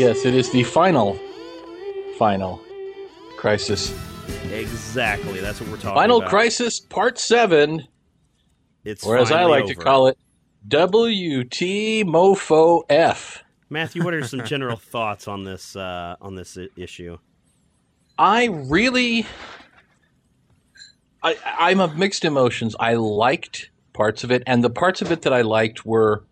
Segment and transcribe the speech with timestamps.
[0.00, 1.20] Yes, it is the final,
[2.16, 2.58] final
[3.36, 3.92] crisis.
[4.50, 5.40] Exactly.
[5.40, 6.00] That's what we're talking about.
[6.00, 6.30] Final about.
[6.30, 7.86] crisis part seven,
[8.82, 10.16] It's or as I like to call it,
[10.66, 13.44] WT Mofo F.
[13.68, 17.18] Matthew, what are some general thoughts on this uh, on this issue?
[18.18, 19.26] I really,
[21.22, 22.74] I, I'm of mixed emotions.
[22.80, 26.24] I liked parts of it, and the parts of it that I liked were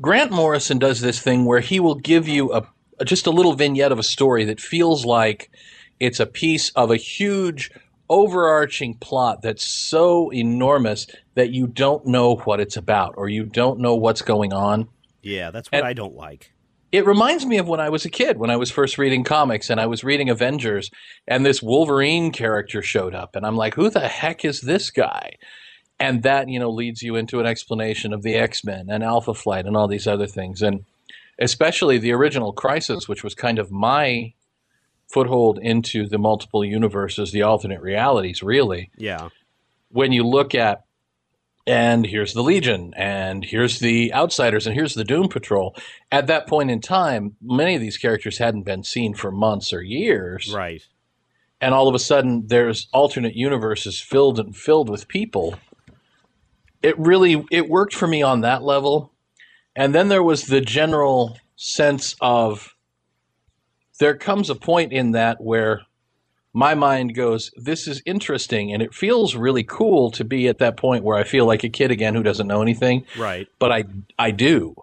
[0.00, 2.66] Grant Morrison does this thing where he will give you a
[3.04, 5.50] just a little vignette of a story that feels like
[5.98, 7.70] it's a piece of a huge
[8.10, 13.80] overarching plot that's so enormous that you don't know what it's about or you don't
[13.80, 14.88] know what's going on.
[15.22, 16.52] Yeah, that's what And- I don't like.
[16.92, 19.70] It reminds me of when I was a kid, when I was first reading comics
[19.70, 20.90] and I was reading Avengers,
[21.28, 25.36] and this Wolverine character showed up, and I'm like, who the heck is this guy?
[26.00, 29.34] And that, you know, leads you into an explanation of the X Men and Alpha
[29.34, 30.62] Flight and all these other things.
[30.62, 30.84] And
[31.38, 34.32] especially the original Crisis, which was kind of my
[35.08, 39.28] foothold into the multiple universes, the alternate realities, really Yeah.
[39.90, 40.84] when you look at
[41.66, 45.76] and here's the Legion, and here's the Outsiders, and here's the Doom Patrol.
[46.10, 49.82] At that point in time, many of these characters hadn't been seen for months or
[49.82, 50.82] years, Right.
[51.60, 55.58] and all of a sudden, there's alternate universes filled and filled with people.
[56.82, 59.12] It really it worked for me on that level,
[59.76, 62.74] and then there was the general sense of
[63.98, 65.82] there comes a point in that where
[66.52, 68.72] my mind goes, This is interesting.
[68.72, 71.68] And it feels really cool to be at that point where I feel like a
[71.68, 73.06] kid again who doesn't know anything.
[73.16, 73.46] Right.
[73.58, 73.84] But I,
[74.18, 74.74] I do.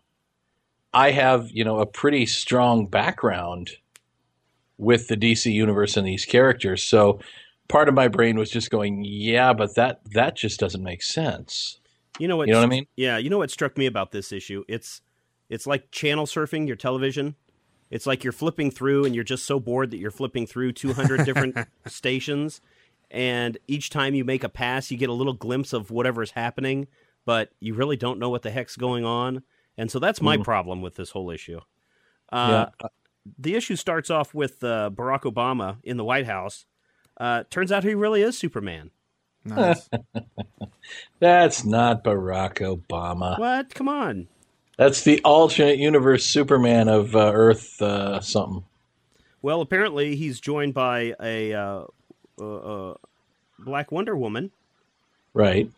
[0.93, 3.71] I have, you know, a pretty strong background
[4.77, 6.83] with the DC universe and these characters.
[6.83, 7.19] So
[7.67, 11.79] part of my brain was just going, Yeah, but that that just doesn't make sense.
[12.19, 12.47] You know what?
[12.47, 12.87] You know what I mean?
[12.95, 13.17] Yeah.
[13.17, 14.63] You know what struck me about this issue?
[14.67, 15.01] It's
[15.49, 17.35] it's like channel surfing your television.
[17.89, 21.23] It's like you're flipping through and you're just so bored that you're flipping through 200
[21.25, 21.55] different
[21.87, 22.59] stations,
[23.09, 26.87] and each time you make a pass, you get a little glimpse of whatever's happening,
[27.25, 29.41] but you really don't know what the heck's going on.
[29.77, 30.43] And so that's my Mhm.
[30.43, 31.61] problem with this whole issue.
[32.31, 32.67] Uh,
[33.39, 36.65] The issue starts off with uh, Barack Obama in the White House.
[37.17, 38.91] Uh, turns out he really is Superman.
[39.47, 39.89] Nice.
[41.19, 43.37] That's not Barack Obama.
[43.39, 43.73] What?
[43.73, 44.27] Come on.
[44.77, 48.63] That's the alternate universe Superman of uh, Earth uh, something.
[49.41, 51.83] Well, apparently he's joined by a uh,
[52.39, 52.55] uh,
[52.91, 52.93] uh,
[53.59, 54.51] Black Wonder Woman.
[55.33, 55.69] Right.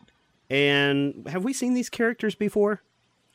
[0.50, 2.82] And have we seen these characters before?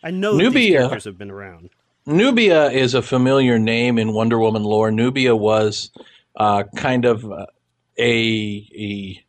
[0.03, 0.77] I know that these Nubia.
[0.79, 1.69] characters have been around.
[2.05, 4.91] Nubia is a familiar name in Wonder Woman lore.
[4.91, 5.89] Nubia was
[6.35, 7.47] uh, kind of uh,
[7.97, 9.24] a, a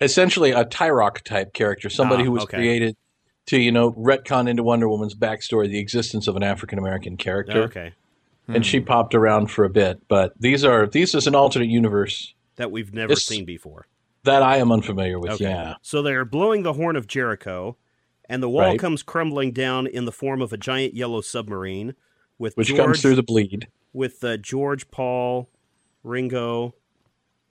[0.00, 2.56] essentially a Tyroc type character, somebody Ah, who was okay.
[2.58, 2.96] created
[3.46, 7.64] to you know retcon into Wonder Woman's backstory the existence of an African American character,
[7.64, 7.92] Okay.
[8.48, 10.00] and she popped around for a bit.
[10.08, 13.86] But these are these is an alternate universe That we've never This- seen before.
[14.22, 15.32] that I am unfamiliar with.
[15.32, 15.44] Okay.
[15.44, 17.76] Yeah, So they're blowing the horn of Jericho,
[18.28, 18.78] and the wall Right.
[18.78, 21.94] comes crumbling down in the form of a giant yellow submarine
[22.38, 23.68] with which George, comes through the bleed.
[23.92, 25.50] with uh, George, Paul,
[26.02, 26.74] Ringo,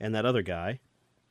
[0.00, 0.80] and that other guy.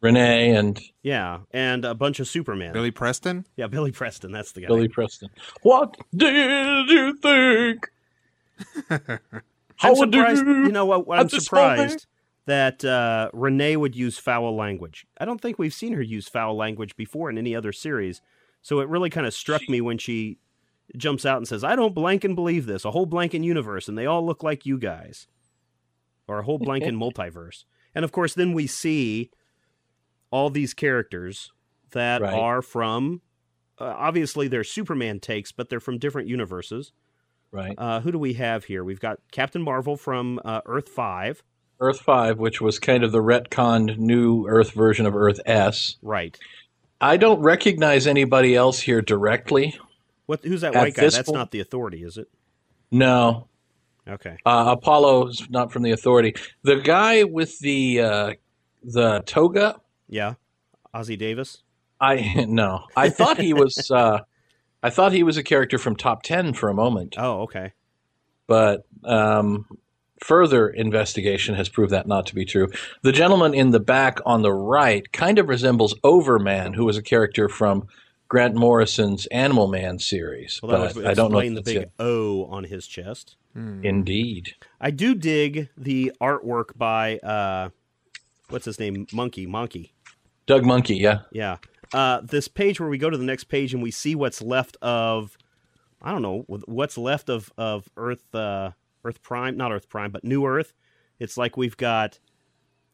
[0.04, 2.74] Renee and Yeah, and a bunch of Superman.
[2.74, 3.46] Billy Preston?
[3.56, 4.32] Yeah, Billy Preston.
[4.32, 4.68] That's the guy.
[4.68, 5.30] Billy Preston.
[5.62, 7.90] What did you think?
[8.90, 9.20] I'm
[9.78, 10.46] How surprised.
[10.46, 11.08] do You know what?
[11.08, 11.80] what I'm at this moment?
[11.92, 12.06] surprised
[12.46, 15.08] that uh, Renee would use foul language.
[15.18, 18.22] I don't think we've seen her use foul language before in any other series.
[18.62, 20.38] So it really kind of struck me when she
[20.98, 22.84] jumps out and says, "I don't blank and believe this.
[22.86, 25.28] A whole blanking universe, and they all look like you guys,
[26.28, 27.64] or a whole blanking multiverse."
[27.96, 29.32] And of course, then we see
[30.33, 31.51] all these characters
[31.91, 32.33] that Right.
[32.33, 33.21] are from.
[33.80, 36.91] Uh, obviously, they're Superman takes, but they're from different universes.
[37.51, 37.75] Right.
[37.77, 38.83] Uh, who do we have here?
[38.83, 41.44] We've got Captain Marvel from uh, Earth Five.
[41.80, 45.97] Earth 5, which was kind of the retconned new Earth version of Earth S.
[46.01, 46.38] Right.
[47.01, 49.77] I don't recognize anybody else here directly.
[50.25, 50.44] What?
[50.45, 51.01] Who's that white guy?
[51.03, 52.27] That's point- not the Authority, is it?
[52.89, 53.47] No.
[54.07, 54.38] Okay.
[54.45, 56.35] Uh, Apollo's not from the Authority.
[56.63, 58.33] The guy with the uh,
[58.83, 60.36] the toga, Yeah.
[60.94, 61.64] Ozzy Davis.
[62.00, 62.86] I no.
[62.96, 64.20] I thought he was uh,
[64.82, 67.16] I thought he was a character from Top 10 for a moment.
[67.18, 67.72] Oh, okay.
[68.48, 69.66] but um,
[70.22, 72.68] further investigation has proved that not to be true.
[73.02, 77.02] The gentleman in the back on the right kind of resembles Overman, who was a
[77.02, 77.88] character from
[78.28, 80.60] Grant Morrison's Animal Man series.
[80.64, 81.40] Well, that I don't know.
[81.42, 83.38] the big O on his chest.
[83.56, 83.86] it.
[83.86, 84.56] Indeed.
[84.82, 87.70] I do dig the artwork by uh,
[88.54, 89.06] what's his name?
[89.08, 89.48] Mahnke.
[89.48, 89.92] Mahnke.
[90.46, 91.22] Doug Mahnke, yeah.
[91.32, 91.58] Yeah.
[91.94, 94.78] Uh, this page where we go to the next page and we see what's left
[94.82, 95.38] of,
[96.02, 98.72] I don't know, what's left of of Earth, uh,
[99.04, 100.74] Earth Prime, not Earth Prime, but New Earth.
[101.20, 102.20] It's like we've got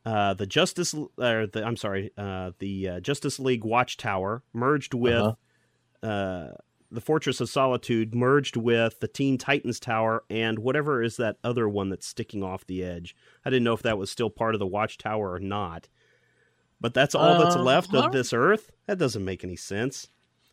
[0.05, 5.35] uh, the Justice, or the I'm sorry, uh, the uh, Justice League Watchtower merged with
[6.03, 6.51] Uh-huh.
[6.91, 11.69] The Fortress of Solitude, merged with the Teen Titans Tower, and whatever is that other
[11.69, 13.15] one that's sticking off the edge.
[13.45, 15.87] I didn't know if that was still part of the Watchtower or not.
[16.81, 18.05] But that's all that's Uh, left huh?
[18.05, 18.71] of this Earth.
[18.87, 20.07] That doesn't make any sense.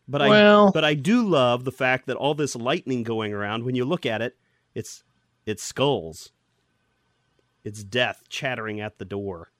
[0.08, 0.28] But I
[0.72, 3.64] but I do love the fact that all this lightning going around.
[3.64, 4.36] When you look at it,
[4.74, 5.02] it's
[5.46, 6.30] it's skulls.
[7.64, 9.50] It's death chattering at the door.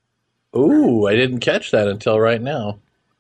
[0.54, 2.78] Ooh, I didn't catch that until right now.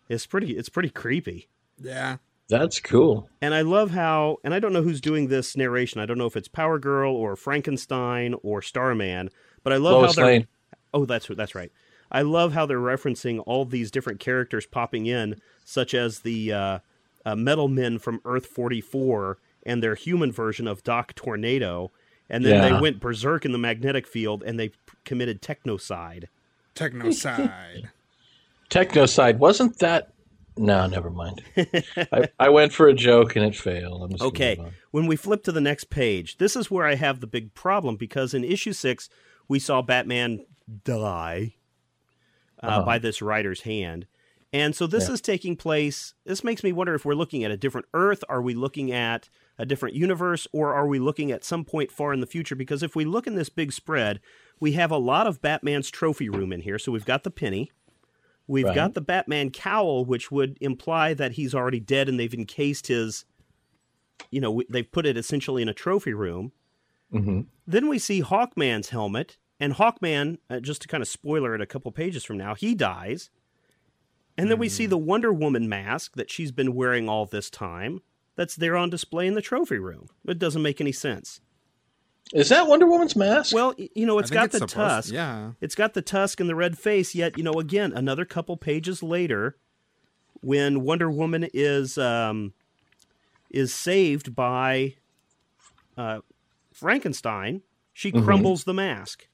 [0.08, 0.56] It's pretty.
[0.56, 1.48] It's pretty creepy.
[1.82, 2.18] Yeah.
[2.48, 3.28] That's cool.
[3.40, 6.00] And I love how, and I don't know who's doing this narration.
[6.00, 9.30] I don't know if it's Power Girl or Frankenstein or Starman,
[9.64, 10.26] but I love Lois how they're.
[10.32, 10.46] Lane.
[10.94, 11.72] Oh, that's that's right.
[12.12, 16.78] I love how they're referencing all these different characters popping in, such as the uh,
[17.24, 21.90] uh, Metal Men from Earth forty four and their human version of Doc Tornado,
[22.30, 22.68] and then Yeah.
[22.76, 26.26] they went berserk in the magnetic field and they p- committed technocide.
[26.76, 27.88] Technocide.
[28.70, 30.12] Technocide, wasn't that?
[30.58, 31.42] No, never mind.
[31.56, 34.20] I, I went for a joke and it failed.
[34.20, 34.58] Okay,
[34.90, 37.96] when we flip to the next page, this is where I have the big problem
[37.96, 39.08] because in issue six,
[39.48, 40.44] we saw Batman
[40.84, 41.54] die
[42.62, 42.84] uh, Uh-huh.
[42.84, 44.06] by this writer's hand.
[44.52, 45.14] And so this Yeah.
[45.14, 46.14] is taking place.
[46.24, 48.24] This makes me wonder if we're looking at a different Earth.
[48.28, 50.46] Are we looking at a different universe?
[50.52, 52.54] Or are we looking at some point far in the future?
[52.54, 54.20] Because if we look in this big spread,
[54.58, 56.78] we have a lot of Batman's trophy room in here.
[56.78, 57.70] So we've got the penny.
[58.48, 58.74] We've Right.
[58.74, 63.24] got the Batman cowl, which would imply that he's already dead and they've encased his
[64.30, 66.50] you know, they've put it essentially in a trophy room.
[67.12, 67.46] Mhm.
[67.66, 71.66] Then we see Hawkman's helmet, and Hawkman, uh, just to kind of spoiler it a
[71.66, 73.30] couple pages from now, he dies.
[74.38, 78.00] And then we see the Wonder Woman mask that she's been wearing all this time
[78.36, 80.08] that's there on display in the trophy room.
[80.26, 81.40] It doesn't make any sense.
[82.34, 83.54] Is that Wonder Woman's mask?
[83.54, 85.12] Well, you know, it's got it's the supposed- tusk.
[85.12, 85.52] Yeah.
[85.60, 89.02] It's got the tusk and the red face, yet, you know, again, another couple pages
[89.02, 89.56] later,
[90.40, 92.52] when Wonder Woman is um,
[93.50, 94.94] is saved by
[95.96, 96.20] uh,
[96.72, 97.62] Frankenstein,
[97.92, 98.24] she Mm-hmm.
[98.24, 99.28] crumbles the mask.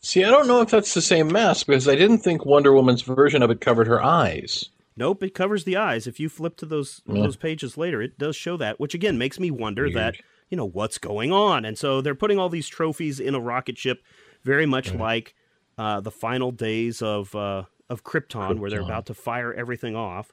[0.00, 3.02] See, I don't know if that's the same mask because I didn't think Wonder Woman's
[3.02, 4.66] version of it covered her eyes.
[4.96, 6.06] Nope, it covers the eyes.
[6.06, 9.38] If you flip to those those pages later, it does show that, which again makes
[9.40, 9.94] me wonder Weird.
[9.96, 10.14] that
[10.50, 11.64] you know what's going on.
[11.64, 14.02] And so they're putting all these trophies in a rocket ship,
[14.42, 15.34] very much like
[15.76, 20.32] uh, the final days of uh, of Krypton, where they're about to fire everything off.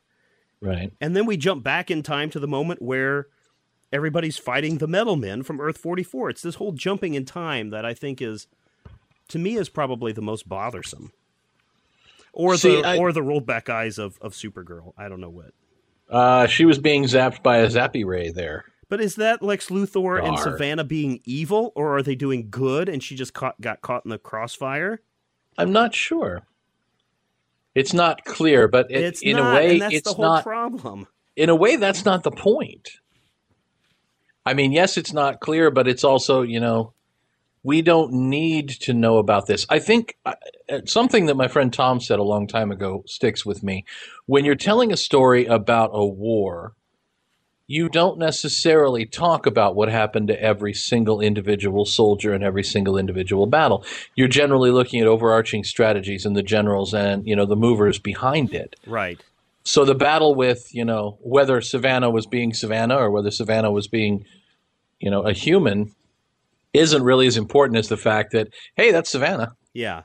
[0.61, 0.91] Right.
[0.99, 3.27] And then we jump back in time to the moment where
[3.91, 6.31] everybody's fighting the Metal Men from Earth 44.
[6.31, 8.47] It's this whole jumping in time that I think is,
[9.29, 11.11] to me, is probably the most bothersome.
[12.33, 14.93] Or See, the I- or the rolled back eyes of, of Supergirl.
[14.97, 15.51] I don't know what.
[16.09, 18.65] Uh, she was being zapped by a zappy ray there.
[18.87, 23.01] But is that Lex Luthor and Sivana being evil, or are they doing good and
[23.03, 25.01] she just caught, got caught in the crossfire?
[25.57, 26.43] I'm not sure.
[27.73, 30.43] It's not clear, but it, it's in not, a way, it's not.
[30.43, 31.07] problem.
[31.35, 32.89] in a way, that's not the point.
[34.45, 36.93] I mean, yes, it's not clear, but it's also, you know,
[37.63, 39.65] we don't need to know about this.
[39.69, 40.35] I think uh,
[40.69, 43.85] uh, something that my friend Tom said a long time ago sticks with me.
[44.27, 46.75] When you're telling a story about a war,
[47.67, 52.97] you don't necessarily talk about what happened to every single individual soldier in every single
[52.97, 53.83] individual battle.
[54.15, 58.53] You're generally looking at overarching strategies and the generals and, you know, the movers behind
[58.53, 58.75] it.
[58.85, 59.19] Right.
[59.63, 63.87] So the battle with, you know, whether Sivana was being Sivana or whether Sivana was
[63.87, 64.25] being,
[64.99, 65.95] you know, a human
[66.71, 69.53] isn't really as important as the fact that, hey, that's Sivana.
[69.73, 70.03] Yeah.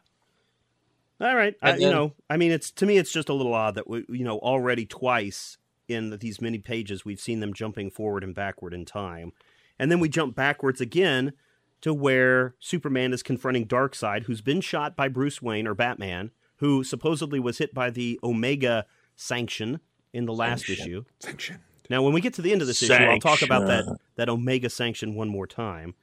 [1.20, 1.54] All right.
[1.60, 3.86] I, And you know, I mean, it's to me, it's just a little odd that
[3.86, 5.58] we, you know, already twice
[5.90, 9.32] in these many pages we've seen them jumping forward and backward in time,
[9.78, 11.32] and then we jump backwards again
[11.80, 16.84] to where Superman is confronting Darkseid, who's been shot by Bruce Wayne or Batman, who
[16.84, 18.84] supposedly was hit by the Omega
[19.16, 19.80] sanction
[20.12, 20.86] in the last Sanction.
[20.86, 21.04] issue.
[21.20, 21.58] Sanction.
[21.88, 23.84] Now, when we get to the end of this issue, I'll talk about that
[24.16, 25.94] that Omega sanction one more time.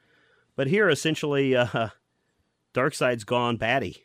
[0.55, 1.89] But here, essentially, uh,
[2.73, 4.03] Darkseid's gone batty,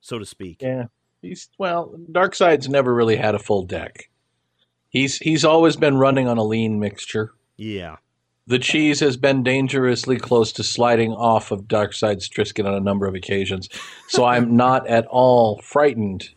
[0.00, 0.60] so to speak.
[0.60, 0.86] Yeah,
[1.22, 1.94] he's well.
[2.10, 4.10] Darkseid's never really had a full deck.
[4.90, 7.32] He's he's always been running on a lean mixture.
[7.56, 7.96] Yeah.
[8.46, 13.06] The cheese has been dangerously close to sliding off of Darkseid's Triscuit on a number
[13.06, 13.68] of occasions,
[14.08, 16.30] so I'm not at all frightened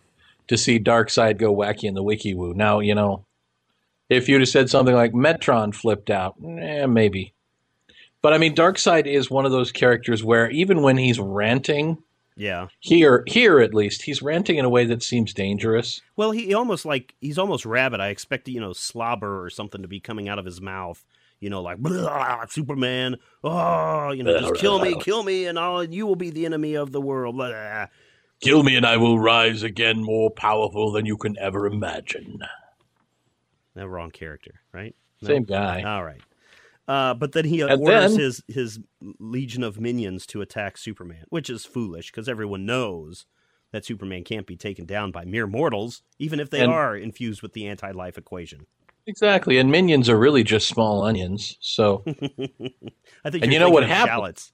[0.48, 2.54] to see Darkseid go wacky in the wiki woo.
[2.54, 3.26] Now you know,
[4.10, 7.34] if you'd have said something like Metron flipped out, eh, maybe.
[8.22, 11.98] But I mean, Darkseid is one of those characters where even when he's ranting,
[12.36, 12.68] Yeah.
[12.80, 16.02] here here at least, he's ranting in a way that seems dangerous.
[16.16, 18.00] Well, he almost like he's almost rabid.
[18.00, 21.04] I expect you know slobber or something to be coming out of his mouth.
[21.40, 21.78] You know, like
[22.50, 23.18] Superman.
[23.44, 26.76] Oh, you know, just kill me, kill me, and I'll, you will be the enemy
[26.76, 27.36] of the world.
[27.36, 27.88] Blah.
[28.40, 32.40] Kill me and I will rise again more powerful than you can ever imagine.
[33.76, 34.96] That wrong character, right?
[35.22, 35.28] No?
[35.28, 35.82] Same guy.
[35.84, 36.22] All right.
[36.88, 38.80] Uh, but then he And orders then- his his
[39.20, 43.26] legion of minions to attack Superman, which is foolish because everyone knows
[43.72, 47.42] that Superman can't be taken down by mere mortals, even if they And- are infused
[47.42, 48.66] with the anti-life equation.
[49.08, 49.58] Exactly.
[49.58, 51.58] And minions are really just small onions.
[51.60, 53.44] So I think.
[53.44, 54.10] And you're know what thinking of happened?
[54.10, 54.52] Shallots.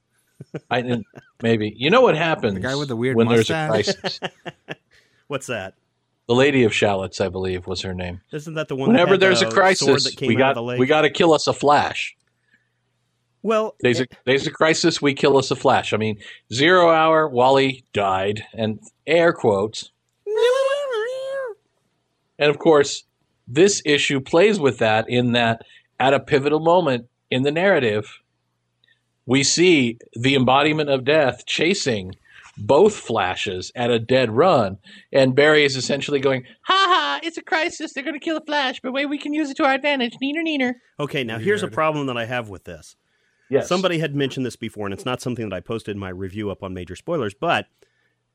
[0.72, 1.02] I
[1.44, 3.96] maybe you know what happens The guy with the weird when there's a mustache?
[4.00, 4.20] crisis.
[5.28, 5.76] What's that?
[6.28, 8.22] the Lady of Shallots, I believe, was her name.
[8.32, 8.90] Isn't that the one?
[8.90, 10.80] that Whenever had there's the a crisis, that came we out got of the lake?
[10.80, 12.16] we got to kill us a flash.
[13.42, 15.94] Well, There's a there's a crisis, we kill us a flash.
[15.94, 16.20] I mean,
[16.52, 19.92] zero hour, Wally died, and air quotes.
[22.38, 23.04] And of course,
[23.48, 25.64] this issue plays with that in that
[26.00, 28.20] at a pivotal moment in the narrative,
[29.26, 32.16] we see the embodiment of death chasing
[32.58, 34.78] both flashes at a dead run.
[35.12, 37.94] And Barry is essentially going, ha ha, it's a crisis.
[37.94, 40.14] They're going to kill a flash, but wait, we can use it to our advantage.
[40.22, 40.74] Neener, neener.
[41.00, 41.24] okay.
[41.24, 42.96] Now here's a problem that I have with this.
[43.50, 43.68] Yes.
[43.68, 46.52] Somebody had mentioned this before, and it's not something that I posted in my review
[46.52, 47.68] up on Major Spoilers, but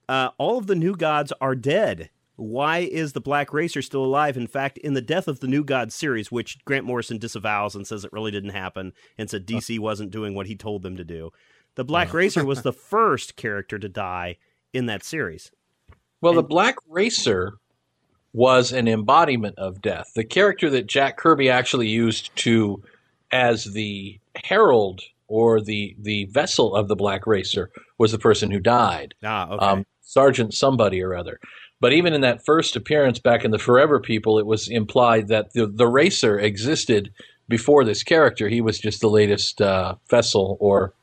[0.08, 2.10] uh, all of the new gods are dead.
[2.36, 4.36] Why is the Black Racer still alive?
[4.36, 7.86] In fact, in the Death of the New Gods series, which Grant Morrison disavows and
[7.86, 11.04] says it really didn't happen, and said DC wasn't doing what he told them to
[11.04, 11.30] do,
[11.76, 14.38] the Black Racer was the first character to die
[14.72, 15.52] in that series.
[16.20, 17.54] Well, the Black Racer
[18.32, 20.06] was an embodiment of death.
[20.16, 22.82] The character that Jack Kirby actually used to
[23.30, 28.60] as the herald or the the vessel of the Black Racer was the person who
[28.60, 29.14] died.
[29.24, 29.66] Ah, okay.
[29.66, 31.40] Um, Sergeant somebody or other.
[31.80, 35.52] But even in that first appearance back in the Forever People, it was implied that
[35.52, 37.12] the, the racer existed
[37.48, 38.48] before this character.
[38.48, 40.94] He was just the latest uh, vessel or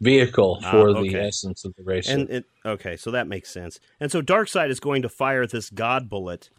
[0.00, 1.08] vehicle Ah, for okay.
[1.08, 2.12] the essence of the racer.
[2.12, 3.80] And it okay, so that makes sense.
[3.98, 6.50] And so Darkseid is going to fire this God bullet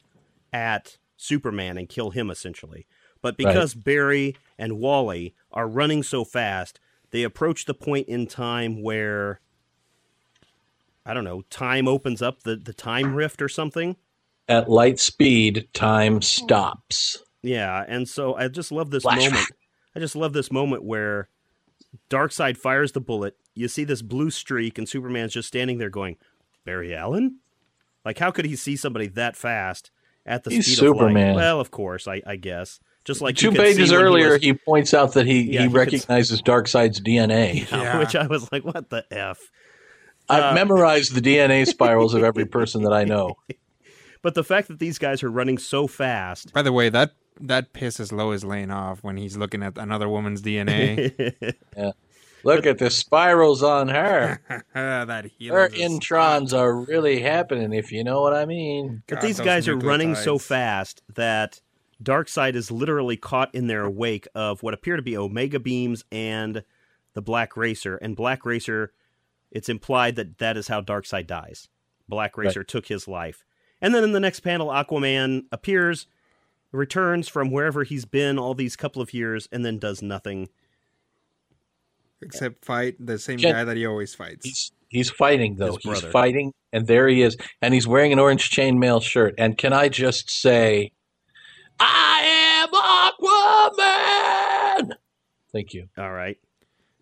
[0.51, 2.87] at Superman and kill him essentially.
[3.21, 8.83] But because Barry and Wally are running so fast, they approach the point in time
[8.83, 9.39] where
[11.05, 13.95] I don't know, time opens up the, the time rift or something.
[14.47, 17.17] At light speed, time stops.
[17.41, 19.31] Yeah, and so I just love this Flashback.
[19.31, 19.47] moment.
[19.95, 21.29] I just love this moment where
[22.09, 23.37] Darkseid fires the bullet.
[23.55, 26.17] You see this blue streak, and Superman's just standing there going,
[26.65, 27.39] "Barry Allen."
[28.05, 29.91] Like, how could he see somebody that fast
[30.25, 30.99] at the He's speed of light?
[30.99, 31.35] Superman.
[31.35, 32.79] Well, of course, I, I guess.
[33.09, 35.25] Just like Two you could see pages when he earlier, was- he, points out that
[35.25, 37.67] he, Yeah, he he recognizes Darkseid's DNA.
[37.71, 37.97] Yeah.
[38.03, 39.39] which I was like, "What the f?"
[40.29, 43.35] I've Uh, memorized the DNA spirals of every person that I know.
[44.21, 47.73] But the fact that these guys are running so fast, By the way, that that
[47.73, 51.55] pisses Lois Lane off when he's looking at another woman's DNA.
[52.43, 54.39] Look at the spirals on her.
[54.75, 59.01] that Her introns are really happening, if you know what I mean.
[59.07, 61.59] but these guys are running so fast that
[62.01, 66.63] Darkseid is literally caught in their wake of what appear to be Omega beams and
[67.13, 67.97] the Black Racer.
[67.97, 68.93] And Black Racer,
[69.51, 71.67] it's implied that that is how Darkseid dies.
[72.07, 73.45] Black Racer took his life.
[73.81, 76.07] And then in the next panel, Aquaman appears,
[76.71, 80.49] returns from wherever he's been all these couple of years, and then does nothing.
[82.21, 84.45] Except fight the same Jen- guy that he always fights.
[84.45, 85.77] He's he's fighting though.
[85.81, 89.35] He's fighting, and there he is, and he's wearing an orange chainmail shirt.
[89.37, 90.91] And can I just say,
[91.79, 92.69] I am
[94.89, 94.95] Aquaman.
[95.51, 95.87] Thank you.
[95.97, 96.37] All right.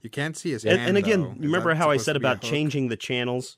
[0.01, 0.89] you can't see his And, hand.
[0.89, 1.35] and again, though.
[1.39, 3.57] Remember how I said to be a about changing the channels?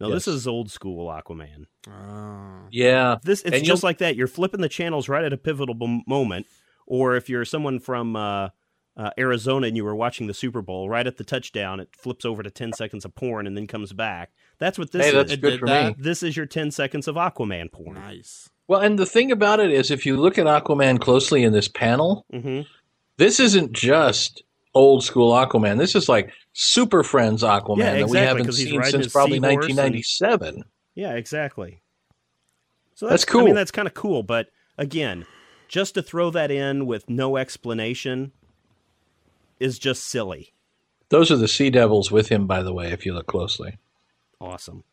[0.00, 1.66] No, this is old school Aquaman.
[1.88, 2.66] Oh.
[2.70, 3.16] Yeah.
[3.22, 4.16] This it's And just like that.
[4.16, 6.46] You're flipping the channels right at a pivotal m- moment,
[6.86, 8.48] or if you're someone from uh,
[8.96, 12.24] uh, Arizona and you were watching the Super Bowl, right at the touchdown, it flips
[12.24, 14.32] over to ten seconds of porn and then comes back.
[14.58, 15.14] That's what this Hey, is.
[15.14, 15.98] that's It good did for that.
[15.98, 16.02] me.
[16.02, 17.94] This is your ten seconds of Aquaman porn.
[17.94, 18.48] Nice.
[18.72, 21.68] Well, and the thing about it is, if you look at Aquaman closely in this
[21.68, 22.62] panel, hmm
[23.18, 25.76] this isn't just old school Aquaman.
[25.76, 29.76] This is like Super Friends Aquaman Yeah, that we haven't seen since probably seahorse and-
[29.76, 30.64] 1997.
[30.94, 31.82] Yeah, exactly.
[32.94, 34.48] So That's that's, I mean, that's kind of cool, but
[34.78, 35.26] again,
[35.68, 38.32] just to throw that in with no explanation
[39.60, 40.54] is just silly.
[41.10, 43.76] Those are the Sea Devils with him, by the way, if you look closely.
[44.40, 44.84] Awesome.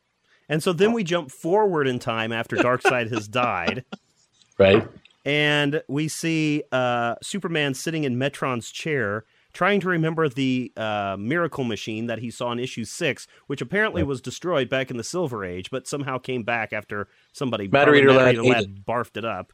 [0.49, 3.85] And so then we jump forward in time after Darkseid has died,
[4.57, 4.85] Right?
[5.23, 11.63] and we see uh, Superman sitting in Metron's chair, trying to remember the uh, miracle
[11.63, 15.45] machine that he saw in issue six, which apparently was destroyed back in the Silver
[15.45, 19.53] Age, but somehow came back after somebody Matter Eater Matter Lad Lad barfed it up.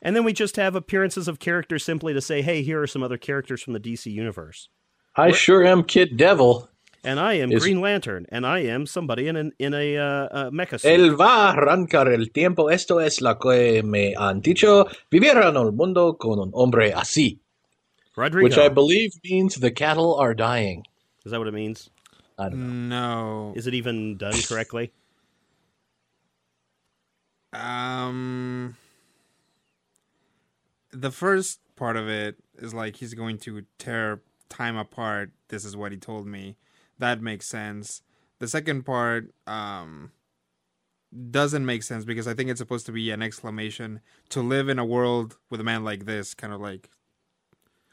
[0.00, 3.02] And then we just have appearances of characters simply to say, "Hey, here are some
[3.02, 4.68] other characters from the DC universe."
[5.16, 6.68] I sure am Kid Devil.
[7.04, 10.02] And I am Is- Green Lantern, and I am somebody in an, in a uh,
[10.02, 10.90] uh, mecha suit.
[10.90, 12.68] El va a arrancar el tiempo.
[12.68, 14.86] Esto es lo que me han dicho.
[15.10, 17.38] Vivir en el mundo con un hombre así.
[18.16, 18.44] Rodrigo.
[18.44, 20.84] Which I believe means the cattle are dying.
[21.24, 21.88] Is that what it means?
[22.36, 23.50] I don't know.
[23.50, 23.52] No.
[23.54, 24.92] Is it even done correctly?
[27.52, 28.76] Um,
[30.92, 35.30] the first part of it is like he's going to tear time apart.
[35.48, 36.56] This is what he told me.
[36.98, 38.02] That makes sense.
[38.38, 40.12] The second part um
[41.30, 44.78] doesn't make sense because I think it's supposed to be an exclamation to live in
[44.78, 46.90] a world with a man like this, kind of like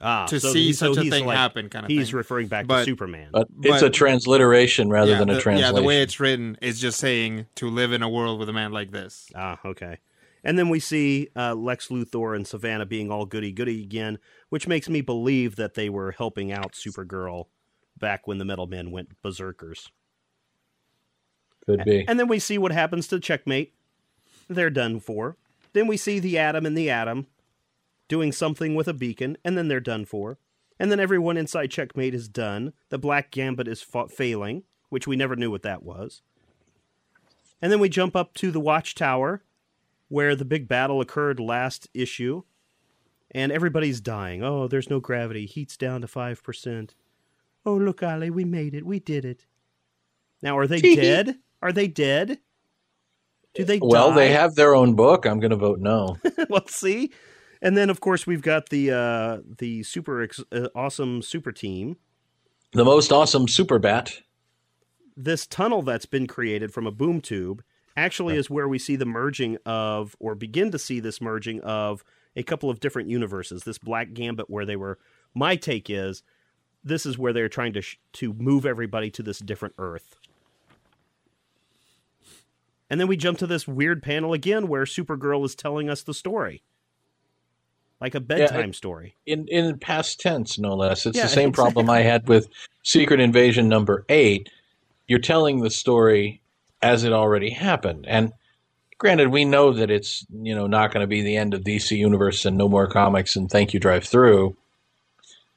[0.02, 2.18] Ah, To so see he- so such a thing like- happen kind of He's thing.
[2.18, 3.30] referring back to Superman.
[3.32, 5.74] But it's But- a transliteration rather yeah, than a the, translation.
[5.74, 8.54] yeah, the way it's written is just saying to live in a world with a
[8.54, 9.30] man like this.
[9.36, 10.00] ah, okay.
[10.44, 14.68] And then we see uh, Lex Luthor and Sivana being all goody goody again, which
[14.68, 17.46] makes me believe that they were helping out Supergirl
[17.98, 19.92] back when the Metal Men went berserkers.
[21.66, 22.08] Could be.
[22.08, 23.74] And then we see what happens to Checkmate.
[24.48, 25.38] They're done for.
[25.74, 27.28] Then we see the Atom and the Atom
[28.08, 30.38] doing something with a beacon, and then they're done for.
[30.80, 32.74] And then everyone inside Checkmate is done.
[32.90, 36.22] The Black Gambit is fa- failing, which we never knew what that was.
[37.62, 39.42] And then we jump up to the Watchtower,
[40.10, 42.44] where the big battle occurred last issue,
[43.32, 44.44] and everybody's dying.
[44.44, 45.46] Oh, there's no gravity.
[45.46, 46.90] Heat's down to 5%.
[47.66, 48.86] Oh, look, Ali, we made it.
[48.86, 49.46] We did it.
[50.42, 51.38] Now, are they dead?
[51.62, 52.40] Are they dead?
[53.56, 54.16] Do they well, die?
[54.16, 55.26] they have their own book.
[55.26, 56.18] I'm going to vote no.
[56.50, 57.12] well, see,
[57.62, 61.98] and then of course we've got the uh, the super ex- uh, awesome super team.
[62.74, 64.20] the most awesome super bat.
[65.16, 67.64] This tunnel that's been created from a boom tube
[67.96, 72.04] actually is where we see the merging of, or begin to see this merging of
[72.36, 73.64] a couple of different universes.
[73.64, 75.00] This Black Gambit, where they were.
[75.34, 76.24] My take is,
[76.86, 80.16] this is where they're trying to sh- to move everybody to this different Earth.
[82.90, 86.14] And then we jump to this weird panel again where Supergirl is telling us the
[86.14, 86.62] story.
[88.00, 89.16] Like a bedtime story.
[89.26, 91.06] in in past tense, no less.
[91.06, 92.48] It's Yeah, the same problem I had with
[92.84, 94.50] Secret Invasion number eight.
[95.08, 96.42] You're telling the story
[96.82, 98.34] as it already happened, and
[98.98, 101.98] granted, we know that it's you know not going to be the end of DC
[101.98, 104.58] Universe and no more comics and thank you drive through.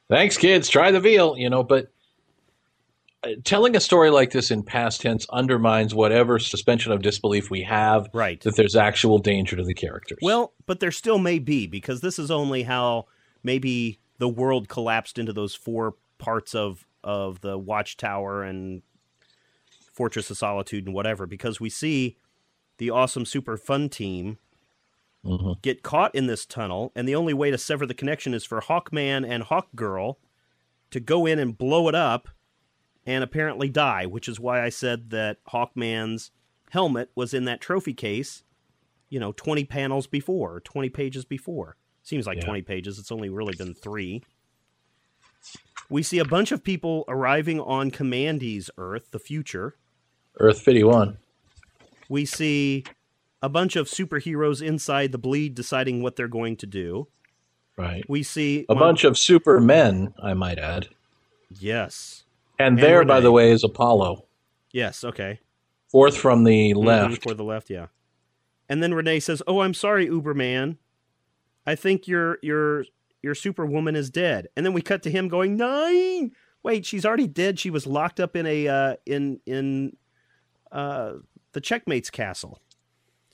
[0.08, 0.68] Thanks, kids.
[0.68, 1.88] Try the veal, you know, but.
[3.24, 7.62] uh, Telling a story like this in past tense undermines whatever suspension of disbelief we
[7.62, 8.40] have Right.
[8.42, 10.18] that there's actual danger to the characters.
[10.22, 13.06] Well, but there still may be because this is only how
[13.42, 18.82] maybe the world collapsed into those four parts of of the Watchtower and
[19.92, 21.26] Fortress of Solitude and whatever.
[21.26, 22.16] Because we see
[22.78, 24.38] the awesome Super Fun team
[25.24, 25.60] Mhm.
[25.62, 28.60] get caught in this tunnel, and the only way to sever the connection is for
[28.60, 30.16] Hawkman and Hawkgirl
[30.90, 32.28] to go in and blow it up
[33.04, 36.30] and apparently die, which is why I said that Hawkman's
[36.70, 38.42] helmet was in that trophy case
[39.10, 41.78] you know, 20 panels before, 20 pages before.
[42.02, 42.44] Seems like Yeah.
[42.44, 42.98] 20 pages.
[42.98, 44.22] It's only really been three.
[45.88, 49.76] We see a bunch of people arriving on Kamandi's Earth, the future.
[50.38, 51.16] Earth 51.
[52.10, 52.84] We see
[53.42, 57.08] a bunch of superheroes inside the bleed deciding what they're going to do.
[57.76, 58.04] Right.
[58.08, 60.88] We see A bunch of supermen, I might add.
[61.60, 62.24] Yes.
[62.58, 64.24] And, And there, by the way, is Apollo.
[64.72, 65.40] Yes, okay.
[65.88, 67.22] Fourth from the Mhm, left.
[67.22, 67.86] For the left, yeah.
[68.68, 70.76] And then Renee says, "Oh, I'm sorry, Uberman.
[71.66, 72.84] I think your your
[73.22, 76.32] your superwoman is dead." And then we cut to him going, "Nine!
[76.62, 77.58] Wait, she's already dead.
[77.58, 79.96] She was locked up in a uh, in in
[80.70, 81.14] uh,
[81.52, 82.60] the checkmate's castle.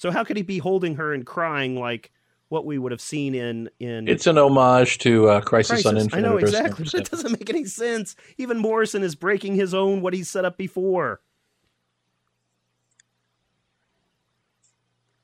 [0.04, 2.12] So how could he be holding her and crying like
[2.50, 6.04] what we would have seen in in It's an homage to uh, Crisis, on Crisis?
[6.04, 8.14] Infinite I know exactly, but it doesn't make any sense.
[8.36, 11.22] Even Morrison is breaking his own what he set up before.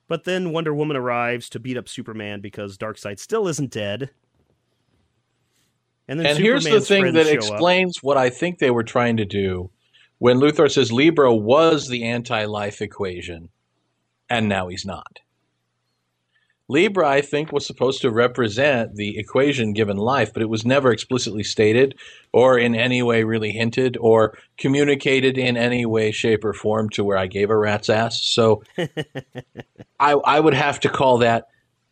[0.09, 4.09] But then Wonder Woman arrives to beat up Superman because Darkseid still isn't dead.
[6.09, 7.37] And And here's the thing that show up.
[7.37, 9.71] explains what I think they were trying to do
[10.21, 13.51] when Luthor says Libra was the anti life equation,
[14.31, 15.19] and now he's not.
[16.69, 20.93] Libra, I think, was supposed to represent the equation given life, but it was never
[20.93, 21.97] explicitly stated
[22.33, 27.03] or in any way really hinted or communicated in any way, shape, or form to
[27.03, 28.23] where I gave a rat's ass.
[28.23, 28.63] So
[29.99, 31.49] I, I would have to call that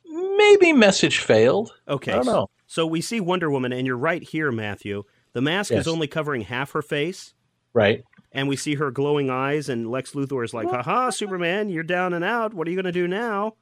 [0.06, 1.72] maybe message failed.
[1.88, 2.12] Okay.
[2.12, 2.48] I don't know.
[2.68, 5.02] So we see Wonder Woman, and you're right here, Matthew.
[5.32, 5.80] The mask Yes.
[5.82, 7.34] is only covering half her face,
[7.74, 8.04] Right?
[8.32, 12.12] And we see her glowing eyes, and Lex Luthor is like, haha, Superman, you're down
[12.12, 12.54] and out.
[12.54, 13.54] What are you going to do now?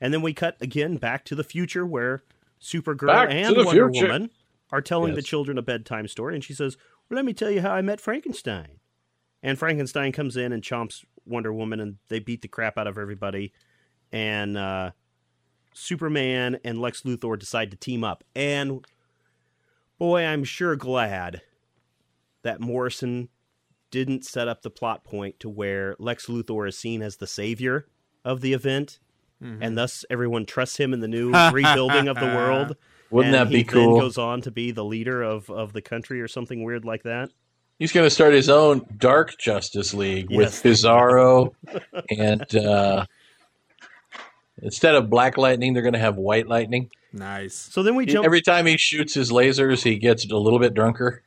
[0.00, 2.22] And then we cut again back to the future where
[2.60, 4.06] Supergirl Back and Wonder future.
[4.06, 4.30] Woman
[4.72, 6.76] are telling the children a bedtime story, and she says,
[7.08, 8.78] well, let me tell you how I met Frankenstein.
[9.42, 12.98] And Frankenstein comes in and chomps Wonder Woman, and they beat the crap out of
[12.98, 13.52] everybody.
[14.12, 14.90] And uh,
[15.74, 18.24] Superman and Lex Luthor decide to team up.
[18.34, 18.84] And
[19.98, 21.42] boy, I'm sure glad
[22.42, 23.28] that Morrison
[23.90, 27.86] didn't set up the plot point to where Lex Luthor is seen as the savior
[28.24, 28.98] of the event,
[29.40, 32.76] and thus everyone trusts him in the new rebuilding of the world.
[33.10, 33.94] Wouldn't and that be he cool?
[33.94, 37.02] Then goes on to be the leader of, of the country or something weird like
[37.04, 37.30] that.
[37.78, 40.62] He's going to start his own Dark Justice League Yes.
[40.62, 41.54] with Bizarro,
[42.10, 43.06] and uh,
[44.62, 46.90] instead of Black Lightning, they're going to have White Lightning.
[47.12, 47.54] Nice.
[47.54, 48.24] So then we jump.
[48.24, 51.22] Every time he shoots his lasers, he gets a little bit drunker.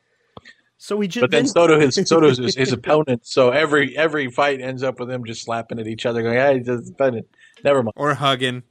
[0.84, 3.26] So we just But then so do his so does his, his opponent.
[3.26, 6.60] So every every fight ends up with them just slapping at each other, going, "Hey,
[6.60, 7.24] just defended.
[7.64, 8.64] never mind." Or hugging.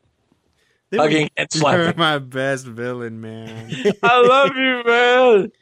[0.91, 3.73] then we- Hugging and You're my best villain, man.
[4.03, 5.53] I love you, man.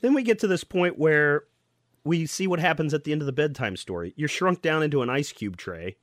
[0.00, 1.44] Then we get to this point where
[2.02, 4.14] we see what happens at the end of the bedtime story.
[4.16, 5.98] You're shrunk down into an ice cube tray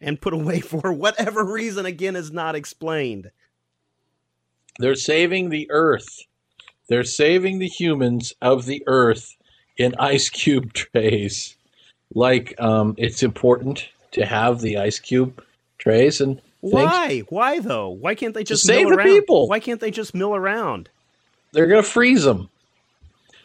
[0.00, 3.32] and put away for whatever reason, again, is not explained.
[4.78, 6.20] They're saving the Earth.
[6.90, 9.36] They're saving the humans of the Earth
[9.76, 11.56] in ice cube trays.
[12.14, 15.42] Like um, it's important to have the ice cube
[15.78, 16.72] trays and things.
[16.72, 17.20] Why?
[17.28, 17.88] Why though?
[17.90, 19.06] Why can't they just save mill the around?
[19.06, 19.48] people.
[19.48, 20.88] Why can't they just mill around?
[21.52, 22.48] They're going to freeze them,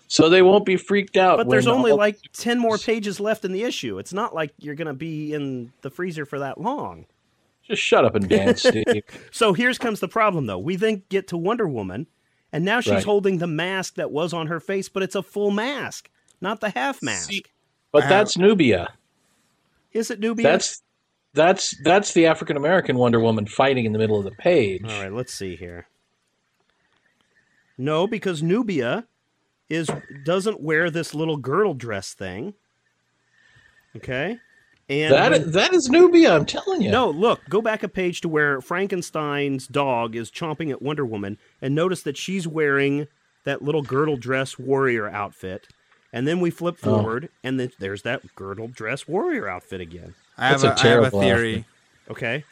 [0.07, 1.37] so they won't be freaked out.
[1.37, 3.99] But there's only like 10 more pages left in the issue.
[3.99, 7.05] It's not like you're going to be in the freezer for that long.
[7.67, 9.03] just shut up and dance, Steve.
[9.31, 10.59] So here's comes the problem though.
[10.59, 12.07] We then get to Wonder Woman
[12.55, 13.03] and now she's Right.
[13.03, 16.69] holding the mask that was on her face, but it's a full mask, not the
[16.69, 17.29] half mask.
[17.29, 17.43] See,
[17.91, 18.93] But I that's Nubia.
[19.91, 20.43] Is it Nubia?
[20.43, 20.81] That's
[21.33, 24.83] that's that's the African American Wonder Woman fighting in the middle of the page.
[24.85, 25.87] All right, let's see here.
[27.77, 29.05] No, because Nubia
[29.69, 29.89] is
[30.23, 32.53] doesn't wear this little girdle dress thing.
[33.97, 34.37] Okay?
[34.87, 36.35] And That when- that is Nubia.
[36.35, 36.91] I'm telling you.
[36.91, 41.37] No, look, go back a page to where Frankenstein's dog is chomping at Wonder Woman
[41.61, 43.07] and notice that she's wearing
[43.45, 45.67] that little girdle dress warrior outfit.
[46.13, 46.97] And then we flip Oh.
[46.97, 50.13] forward and then there's that girdle dress warrior outfit again.
[50.37, 51.65] I have, That's a, a I have a terrible theory.
[52.09, 52.43] Okay?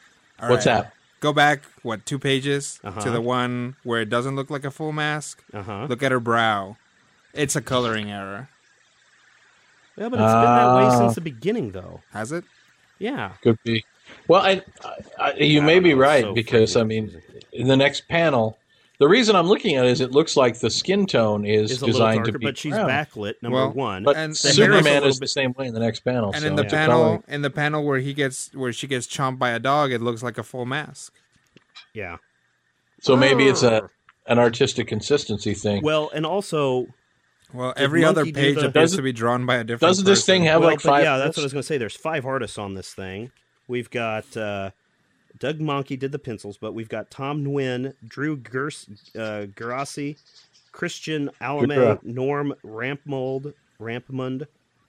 [0.42, 0.84] All What's right.
[0.84, 0.94] that?
[1.20, 3.00] Go back, what, two pages Uh-huh.
[3.02, 5.42] to the one where it doesn't look like a full mask?
[5.54, 5.86] Uh-huh.
[5.88, 6.78] Look at her brow.
[7.34, 8.50] It's a coloring error.
[9.98, 10.98] Yeah, but it's been that way Ah.
[11.00, 12.02] since the beginning though.
[12.12, 12.44] Has it?
[13.00, 13.34] Yeah.
[13.42, 13.84] Could be.
[14.28, 14.62] Well, I,
[15.20, 18.08] I, I you I may be know, right so because I mean, in the next
[18.08, 18.58] panel,
[19.00, 21.84] the reason I'm looking at it is it looks like the skin tone is, Is
[21.84, 22.90] a designed darker, to be but she's brown.
[22.90, 24.04] backlit, number Well, one.
[24.04, 26.32] But And- The hair is Superman is the same way in the next panel.
[26.34, 28.88] And so in the it's a panel, in the panel where he gets, where she
[28.88, 31.14] gets chomped by a dog, it looks like a full mask.
[31.94, 32.18] yeah.
[33.02, 33.90] so maybe it's a
[34.28, 35.84] an artistic consistency thing.
[35.84, 36.88] Well, and also
[37.54, 39.82] Well, Did every other Monkey do page the- appears to be drawn by a different.
[39.82, 41.04] Doesn't this thing have well, like but five?
[41.04, 41.78] yeah, that's what I was going to say.
[41.78, 43.32] There's five artists on this thing.
[43.68, 44.72] We've got uh,
[45.40, 50.18] Doug Mahnke did the pencils, but we've got Tom Nguyen, Drew Gers, uh, Geraci,
[50.72, 54.48] Christian Alamy, Norm Rampmold, Rampmund,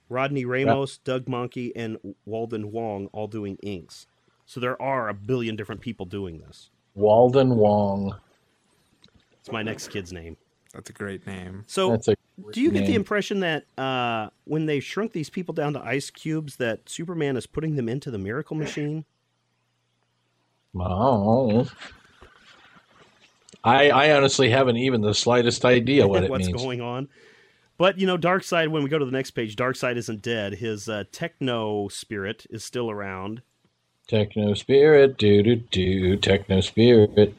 [0.08, 4.06] Rodney Ramos, Doug Mahnke, and Walden Wong all doing inks.
[4.46, 6.70] So there are a billion different people doing this.
[6.94, 8.14] Walden Wong.
[9.40, 10.36] It's my next kid's name.
[10.72, 11.64] That's a great name.
[11.66, 12.13] So That's a
[12.52, 16.10] Do you get the impression that uh, when they shrunk these people down to ice
[16.10, 19.04] cubes, that Superman is putting them into the Miracle Machine?
[20.76, 21.68] Oh.
[23.62, 26.60] I I honestly haven't even the slightest idea what it What's means.
[26.60, 27.08] going on?
[27.78, 28.68] But you know, Darkseid.
[28.68, 30.54] When we go to the next page, Darkseid isn't dead.
[30.54, 33.42] His uh, techno spirit is still around.
[34.06, 37.34] Techno spirit, do do do, techno spirit.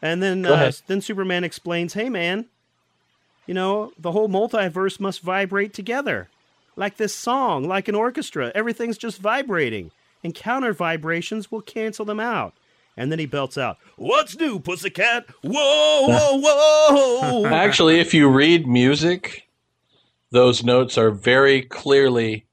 [0.00, 2.46] And then, uh, then Superman explains, "Hey, man,
[3.46, 6.28] you know the whole multiverse must vibrate together,
[6.76, 8.52] like this song, like an orchestra.
[8.54, 9.90] Everything's just vibrating,
[10.22, 12.54] and counter vibrations will cancel them out."
[12.96, 15.26] And then he belts out, "What's new, pussycat?
[15.42, 16.38] Whoa, whoa,
[17.42, 19.48] whoa!" Actually, if you read music,
[20.30, 22.46] those notes are very clearly.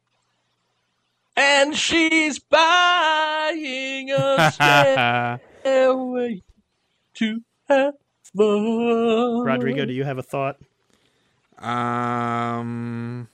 [1.35, 4.51] And she's buying a
[5.63, 6.43] stairway
[7.15, 7.93] to heaven.
[8.35, 10.57] Rodrigo, do you have a thought?
[11.61, 13.27] Um,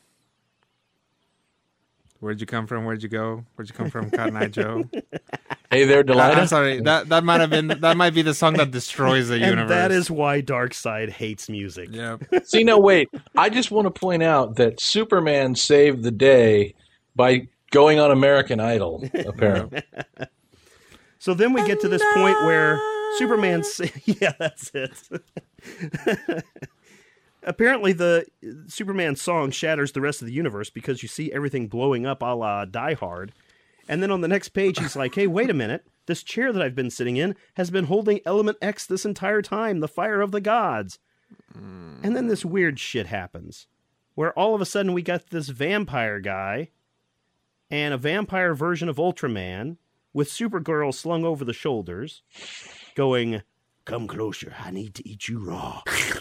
[2.20, 2.86] where'd you come from?
[2.86, 3.44] Where'd you go?
[3.56, 4.84] Where'd you come from, Cotton Eye Joe?
[5.70, 6.34] Hey there, I- Delilah.
[6.36, 6.80] I'm sorry.
[6.80, 9.68] That that might have been that might be the song that destroys the And universe.
[9.70, 11.90] that is why Darkseid hates music.
[11.92, 12.24] Yep.
[12.46, 13.10] See, no, wait.
[13.36, 16.74] I just want to point out that Superman saved the day
[17.18, 19.82] by going on American Idol, apparently.
[21.20, 22.80] So then we get to this point where
[23.18, 23.62] Superman.
[23.66, 24.94] sa- Yeah, that's it.
[27.44, 28.26] Apparently, the
[28.68, 32.36] Superman song shatters the rest of the universe because you see everything blowing up a
[32.36, 33.34] la Die Hard.
[33.88, 35.86] And then on the next page, he's like, hey, wait a minute.
[36.08, 39.80] This chair that I've been sitting in has been holding Element X this entire time,
[39.80, 41.00] the fire of the gods.
[41.54, 43.68] And then this weird shit happens
[44.16, 46.70] where all of a sudden we got this vampire guy
[47.70, 49.78] and a vampire version of Ultraman
[50.12, 52.24] with Supergirl slung over the shoulders,
[52.96, 53.44] going,
[53.86, 55.84] Come closer, I need to eat you raw.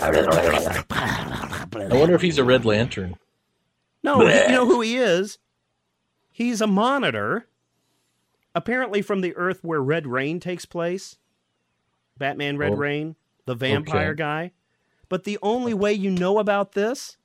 [0.00, 3.16] I wonder if he's a Red Lantern.
[4.02, 5.38] No, you know who he is?
[6.32, 7.46] He's a monitor,
[8.54, 11.16] apparently from the Earth where Red Rain takes place.
[12.16, 14.18] Batman Red Oh, Rain, the vampire okay.
[14.18, 14.52] guy.
[15.08, 17.16] But the only way you know about this,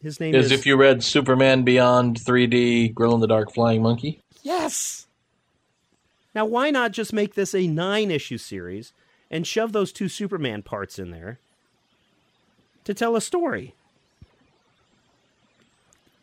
[0.00, 0.52] his name As is.
[0.52, 4.22] if you read Superman Beyond 3D Grill in the Dark Flying Monkey.
[4.42, 5.06] Yes.
[6.34, 8.92] Now, why not just make this a nine issue series
[9.30, 11.40] and shove those two Superman parts in there
[12.88, 13.74] to tell a story?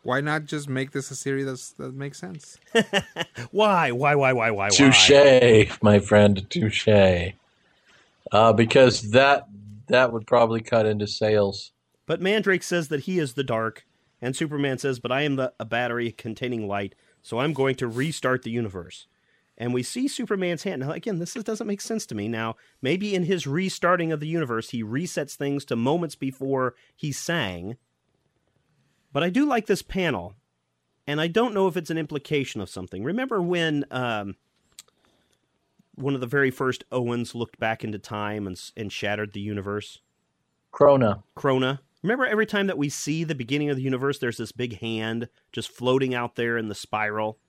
[0.01, 2.58] Why not just make this a series that's, that makes sense?
[3.51, 3.91] Why?
[3.91, 4.15] Why?
[4.15, 4.34] Why?
[4.34, 4.49] Why?
[4.49, 4.69] Why?
[4.69, 6.88] Touche, my friend, touche.
[8.32, 9.47] Uh, because that
[9.88, 11.71] that would probably cut into sales.
[12.08, 13.86] But Mandrakk says that he is the dark,
[14.19, 17.88] and Superman says, "But I am the a battery containing light, so I'm going to
[17.88, 19.06] restart the universe."
[19.58, 20.82] And we see Superman's hand.
[20.82, 22.28] Now, again, this is, doesn't make sense to me.
[22.28, 27.12] Now, maybe in his restarting of the universe, he resets things to moments before he
[27.12, 27.78] sang.
[29.13, 30.34] But I do like this panel,
[31.08, 33.02] and I don't know if it's an implication of something.
[33.02, 34.36] Remember when um,
[35.94, 40.02] one of the very first Oans looked back into time and, and shattered the universe?
[40.74, 41.24] Krona.
[41.38, 41.80] Krona.
[42.04, 45.30] Remember every time that we see the beginning of the universe, there's this big hand
[45.54, 47.39] just floating out there in the spiral.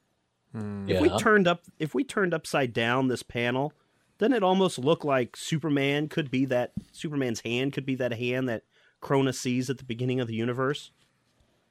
[0.87, 3.73] If we turned up, if we turned upside down this panel,
[4.19, 8.49] doesn't it almost look like Superman could be that Superman's hand could be that hand
[8.49, 8.63] that
[9.03, 10.91] Krona sees at the beginning of the universe?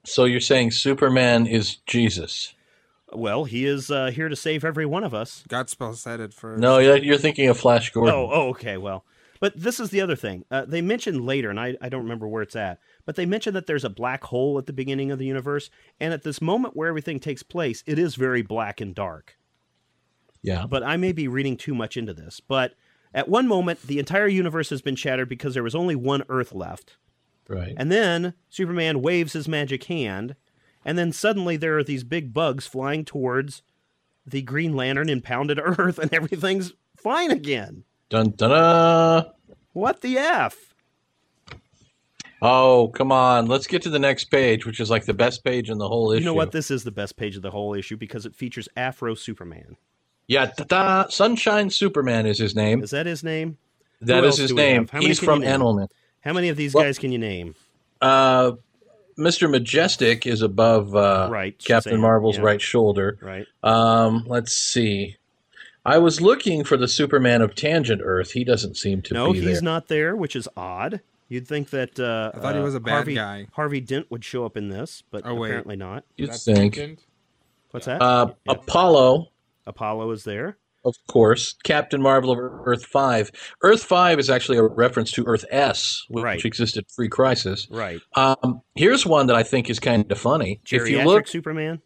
[0.04, 2.54] So you're saying Superman is Jesus?
[3.12, 5.44] Well, he is uh, here to save every one of us.
[5.48, 6.60] Godspell said it first.
[6.60, 8.14] No, you're you're thinking of Flash Gordon.
[8.14, 8.78] Oh, oh, okay.
[8.78, 9.06] Well,
[9.40, 10.46] but this is the other thing.
[10.52, 13.56] Uh, they mentioned later, and I, I don't remember where it's at, but they mentioned
[13.56, 15.70] that there's a black hole at the beginning of the universe.
[16.00, 19.38] And at this moment where everything takes place, it is very black and dark.
[20.42, 20.66] yeah.
[20.68, 22.40] But I may be reading too much into this.
[22.40, 22.74] But
[23.14, 26.54] at one moment, the entire universe has been shattered because there was only one Earth
[26.54, 26.98] left.
[27.48, 27.76] Right.
[27.78, 30.36] And then Superman waves his magic hand,
[30.84, 33.62] and then suddenly there are these big bugs flying towards
[34.26, 37.84] the Green Lantern impounded Earth, and everything's fine again.
[38.10, 39.26] Dun dun dun.
[39.74, 40.75] What the F?
[42.48, 43.48] Oh, come on.
[43.48, 46.12] Let's get to the next page, which is like the best page in the whole
[46.12, 46.20] issue.
[46.20, 46.52] You know what?
[46.52, 49.78] This is the best page of the whole issue because it features Afro Superman.
[50.28, 51.08] Yeah, ta-da.
[51.10, 52.84] Sunshine Superman is his name.
[52.84, 53.58] Is that his name?
[54.02, 54.88] That Who is his name.
[55.00, 55.50] He's from you?
[55.50, 55.88] Animalman.
[56.22, 57.56] How many of these Well- guys can you name?
[58.02, 58.54] Uh,
[59.18, 59.50] Mr.
[59.50, 62.44] Majestic is above uh, Right, Captain Marvel's yeah.
[62.44, 63.18] right shoulder.
[63.22, 63.46] Right.
[63.64, 65.16] Um, let's see.
[65.86, 68.32] I was looking for the Superman of Tangent Earth.
[68.32, 71.00] He doesn't seem to No, be he's not there, which is odd.
[71.28, 73.48] You'd think that uh, I thought he uh, was a bad Harvey, guy.
[73.54, 76.04] Harvey Dent would show up in this, but Oh, apparently not.
[76.18, 76.76] You'd That's think.
[76.76, 77.00] Tangent?
[77.72, 78.02] What's that?
[78.02, 78.54] Uh, Yeah.
[78.54, 79.28] Apollo,
[79.66, 80.58] Apollo is there.
[80.86, 81.56] of course.
[81.64, 83.32] Captain Marvel of Earth 5.
[83.64, 86.46] Earth 5 is actually a reference to Earth S, which Right.
[86.46, 87.68] existed pre crisis.
[87.72, 88.00] Right.
[88.16, 90.62] Um, here's one that I think is kind of funny.
[90.72, 91.82] If you look, Superman.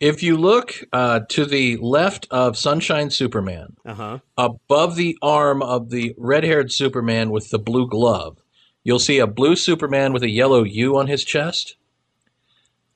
[0.00, 4.18] If you look uh, to the left of Sunshine Superman, Uh huh.
[4.36, 8.38] above the arm of the red-haired Superman with the blue glove,
[8.82, 11.76] you'll see a blue Superman with a yellow U on his chest.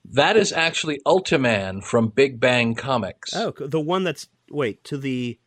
[0.04, 3.34] That is actually Ultiman from Big Bang Comics.
[3.34, 5.38] Oh, the one that's wait to the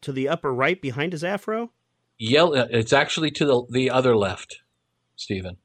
[0.00, 1.70] to the upper right behind his afro.
[2.18, 2.66] Yellow.
[2.70, 4.60] It's actually to the the other left,
[5.16, 5.56] Stephen.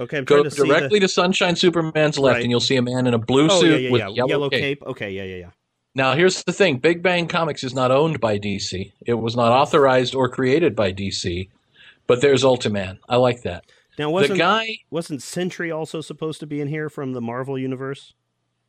[0.00, 1.06] Okay, I'm Go trying to see directly the...
[1.06, 2.42] to Sunshine Superman's left, Right.
[2.42, 4.24] and you'll see a man in a blue Oh suit yeah, yeah, with yeah.
[4.26, 4.60] yellow, cape.
[4.60, 4.82] cape.
[4.84, 5.50] Okay, yeah, yeah, yeah.
[5.94, 8.92] Now, here's the thing: Big Bang Comics is not owned by DC.
[9.06, 11.48] It was not authorized or created by DC.
[12.06, 12.98] But there's Ultiman.
[13.08, 13.64] I like that.
[13.98, 17.58] Now wasn't the guy, wasn't Sentry also supposed to be in here from the Marvel
[17.58, 18.14] universe?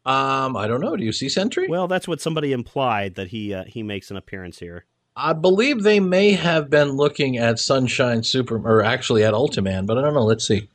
[0.06, 0.96] um, I don't know.
[0.98, 1.68] Do you see Sentry?
[1.68, 4.86] Well, that's what somebody implied that he uh, he makes an appearance here.
[5.16, 9.98] I believe they may have been looking at Sunshine Super, or actually at Ultiman, but
[9.98, 10.24] I don't know.
[10.24, 10.68] Let's see.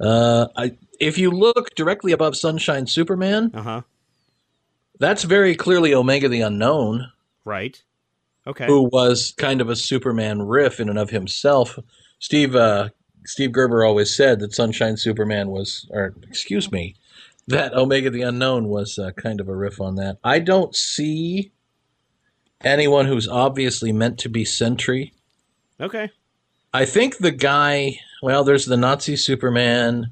[0.00, 3.80] Uh, I, if you look directly above Sunshine Superman, Uh huh.
[4.98, 7.10] that's very clearly Omega the Unknown,
[7.44, 7.82] Right.
[8.46, 8.66] Okay.
[8.66, 11.78] who was kind of a Superman riff in and of himself.
[12.18, 12.90] Steve uh,
[13.24, 16.94] Steve Gerber always said that Sunshine Superman was, or excuse me,
[17.48, 20.18] that Omega the Unknown was uh, kind of a riff on that.
[20.22, 21.50] I don't see
[22.62, 25.12] anyone who's obviously meant to be Sentry.
[25.80, 26.10] Okay.
[26.72, 27.98] I think the guy.
[28.26, 30.10] Well, there's the Nazi Superman.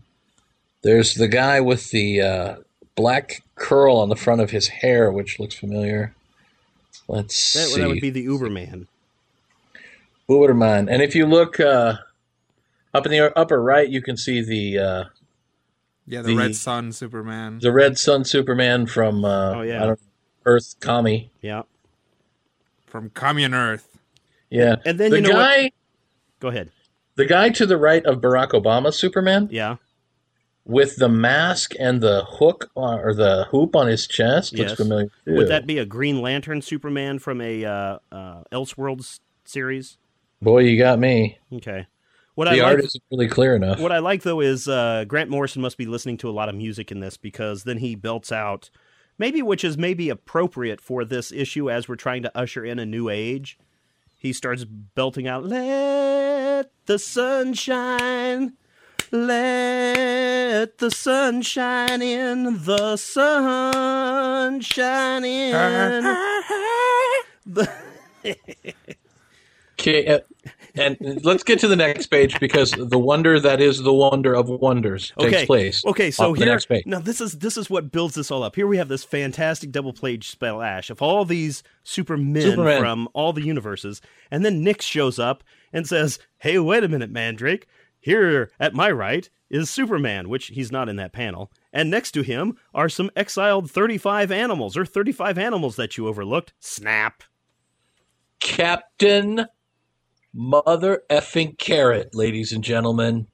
[0.82, 2.56] There's the guy with the uh,
[2.94, 6.14] black curl on the front of his hair, which looks familiar.
[7.08, 7.80] Let's That, see.
[7.80, 8.86] that would be the Uberman.
[10.30, 10.86] Uberman.
[10.88, 11.94] And if you look uh,
[12.94, 15.04] up in the upper right, you can see the uh,
[16.06, 17.58] Yeah, the, The- Red Son Superman.
[17.60, 19.82] the Red Son Superman from uh, Oh, yeah.
[19.82, 20.00] I don't,
[20.46, 21.30] Earth Commie.
[21.42, 21.62] Yeah.
[22.86, 23.98] from Commune Earth.
[24.50, 25.72] Yeah, And then the you know what- guy,
[26.38, 26.70] Go ahead.
[27.16, 29.76] The guy to the right of Barack Obama Superman, Yeah.
[30.64, 34.76] with the mask and the hook or the hoop on his chest, looks Yes.
[34.78, 35.08] familiar.
[35.26, 35.34] Too.
[35.34, 39.98] Would that be a Green Lantern Superman from a uh, uh, Elseworlds series?
[40.40, 41.38] Boy, you got me.
[41.52, 41.86] Okay.
[42.34, 43.78] What the I art like, isn't really clear enough.
[43.78, 46.54] what I like though is uh, Grant Morrison must be listening to a lot of
[46.56, 48.70] music in this because then he belts out
[49.18, 52.84] maybe which is maybe appropriate for this issue as we're trying to usher in a
[52.86, 53.56] new age.
[54.24, 58.54] He starts belting out "Let the sun shine,
[59.10, 66.16] let the sun shine in, the sun shine in."
[69.78, 70.20] Okay, uh,
[70.74, 74.48] and let's get to the next page because the wonder that is the wonder of
[74.48, 75.46] wonders takes okay.
[75.46, 75.84] place.
[75.84, 76.84] Okay, so on the here next page.
[76.86, 78.56] now this is this is what builds this all up.
[78.56, 82.80] Here we have this fantastic double page splash of all these supermen Superman.
[82.80, 87.12] from all the universes, and then Nix shows up and says, "Hey, wait a minute,
[87.12, 87.64] Mandrakk.
[88.00, 92.22] Here at my right is Superman, which he's not in that panel, and next to
[92.22, 96.52] him are some exiled 35 animals or 35 animals that you overlooked.
[96.58, 97.22] Snap.
[98.40, 99.46] Captain
[100.34, 103.28] Mother effing Carrot, ladies and gentlemen.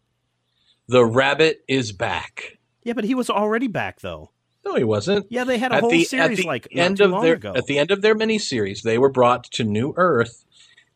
[0.86, 2.58] The rabbit is back.
[2.82, 4.30] Yeah, but he was already back though.
[4.64, 5.26] No, he wasn't.
[5.30, 7.54] Yeah, they had a at whole the, series at the like end of their ago.
[7.56, 10.44] at the end of their miniseries, they were brought to New Earth,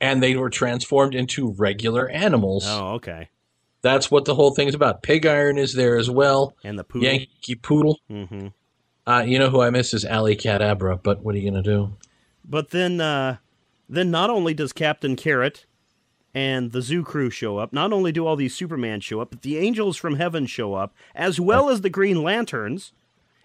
[0.01, 2.67] and they were transformed into regular animals.
[2.69, 3.31] oh, okay.
[3.81, 5.03] That's what the whole thing's about.
[5.03, 6.55] Pig Iron is there as well.
[6.65, 7.07] And the poodle.
[7.09, 8.01] Yankee Poodle.
[8.09, 8.49] hmm
[9.07, 11.95] Uh, you know who I miss is Alley-Kat-Abra, but what are you gonna do?
[12.45, 13.37] But then, uh,
[13.89, 15.67] then not only does Captain Carrot
[16.35, 19.43] and the Zoo Crew show up, not only do all these Superman show up, but
[19.43, 22.93] the Angels from Heaven show up, as well as the Green Lanterns.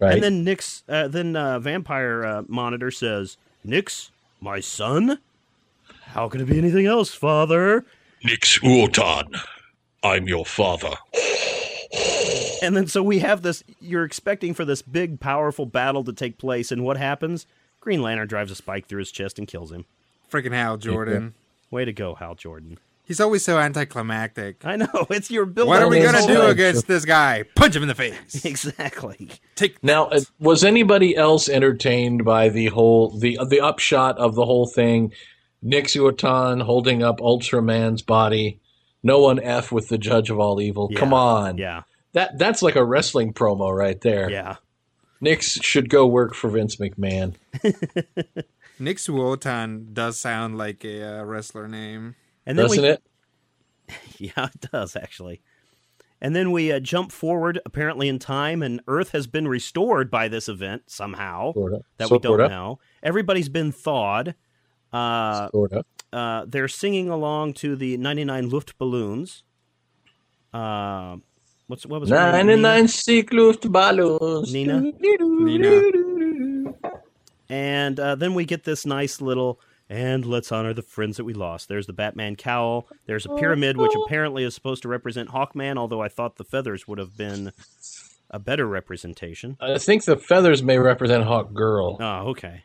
[0.00, 0.14] Right?
[0.14, 5.18] And then Nix, uh, then uh, Vampire uh, Monitor says, "Nix my son.
[6.02, 7.84] How can it be anything else, Father?"
[8.24, 9.40] Nix Uotan,
[10.02, 10.94] I'm your father.
[12.62, 13.64] And then so we have this.
[13.80, 17.46] You're expecting for this big, powerful battle to take place, and what happens?
[17.80, 19.86] Green Lantern drives a spike through his chest and kills him.
[20.30, 21.32] Freaking hell, Jordan.
[21.70, 22.78] Way to go, Hal Jordan.
[23.04, 24.64] He's always so anticlimactic.
[24.64, 25.66] I know it's your build.
[25.68, 27.44] What are we gonna do against this guy?
[27.56, 28.44] Punch him in the face.
[28.44, 29.30] Exactly.
[29.56, 34.44] Take Now, uh, was anybody else entertained by the whole the the upshot of the
[34.44, 35.12] whole thing?
[35.62, 38.60] Nix Uotan holding up Ultraman's body.
[39.02, 40.88] No one f with the judge of all evil.
[40.90, 40.98] Yeah.
[41.00, 41.82] Come on, Yeah.
[42.12, 44.30] that that's like a wrestling promo right there.
[44.30, 44.56] Yeah.
[45.20, 47.34] Nix should go work for Vince McMahon.
[48.80, 52.16] Nix Uotan does sound like a uh, wrestler name.
[52.46, 53.02] And then Doesn't we, it?
[54.18, 55.42] Yeah, it does actually.
[56.20, 60.28] And then we uh, jump forward, apparently in time, and Earth has been restored by
[60.28, 61.80] this event somehow Sorta.
[61.96, 62.48] that we don't Sorta.
[62.48, 62.78] know.
[63.02, 64.34] Everybody's been thawed.
[64.92, 65.48] Uh,
[66.12, 69.42] uh, they're singing along to the 99 Luftballons.
[70.52, 71.16] Uh,
[71.68, 72.46] what's what was her name?
[72.46, 74.52] Ninety nine Seek Luftballons.
[74.52, 74.80] Nena?
[74.80, 76.09] Nena.
[77.50, 81.34] And uh, then we get this nice little And let's honor the friends that we
[81.34, 81.68] lost.
[81.68, 82.86] There's the Batman cowl.
[83.06, 86.86] There's a pyramid, which apparently is supposed to represent Hawkman, although I thought the feathers
[86.86, 87.52] would have been
[88.30, 89.56] a better representation.
[89.60, 91.96] I think the feathers may represent Hawk Girl.
[91.98, 92.62] Oh, okay.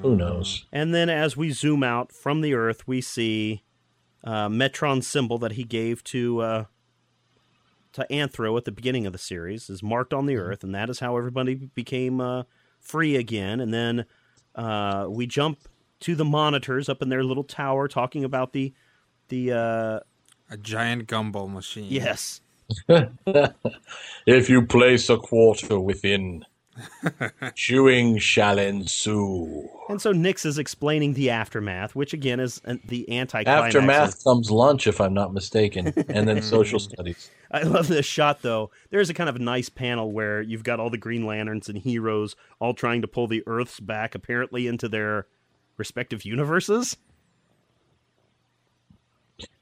[0.00, 0.64] Who knows?
[0.72, 3.62] And then as we zoom out from the Earth, we see
[4.24, 6.64] uh, Metron's symbol that he gave to uh,
[7.92, 10.88] to Anthro at the beginning of the series is marked on the Earth, and that
[10.88, 12.44] is how everybody became uh,
[12.86, 13.60] free again.
[13.60, 14.04] And then
[14.54, 15.58] uh, we jump
[16.00, 18.72] to the monitors up in their little tower, talking about the
[19.28, 20.00] the uh,
[20.50, 21.86] A giant gumball machine.
[21.90, 22.40] yes,
[24.26, 26.44] If you place a quarter within,
[27.54, 29.68] chewing shall ensue.
[29.88, 34.86] and so Nix is explaining the aftermath, which again is the anti-climax Aftermath comes lunch,
[34.86, 37.30] if I'm not mistaken, and then social studies.
[37.50, 38.70] I love this shot though.
[38.90, 42.36] There's a kind of nice panel where you've got all the Green Lanterns and heroes
[42.58, 45.26] all trying to pull the Earths back, apparently into their
[45.76, 46.96] respective universes.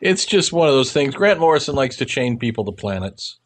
[0.01, 1.15] It's just one of those things.
[1.15, 3.39] Grant Morrison likes to chain people to planets.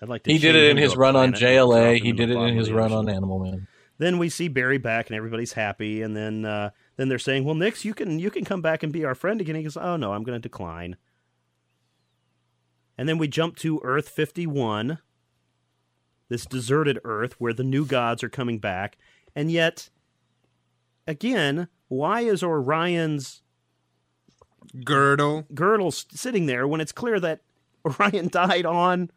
[0.00, 0.32] I'd like to.
[0.32, 2.02] He did it in his run on planet and drop JLA.
[2.02, 3.66] He did it in his run on Animal Man.
[3.98, 7.54] Then we see Barry back and everybody's happy, and then uh, then they're saying, "Well,
[7.54, 9.96] Nix, you can you can come back and be our friend again." He goes, "Oh
[9.96, 10.96] no, I'm going to decline."
[13.02, 14.98] And then we jump to Earth 51,
[16.28, 18.96] this deserted Earth where the new gods are coming back,
[19.34, 19.90] and yet,
[21.04, 23.42] again, why is Orion's
[24.84, 25.46] Girdle.
[25.52, 27.40] girdle sitting there when it's clear that
[27.84, 29.10] Orion died on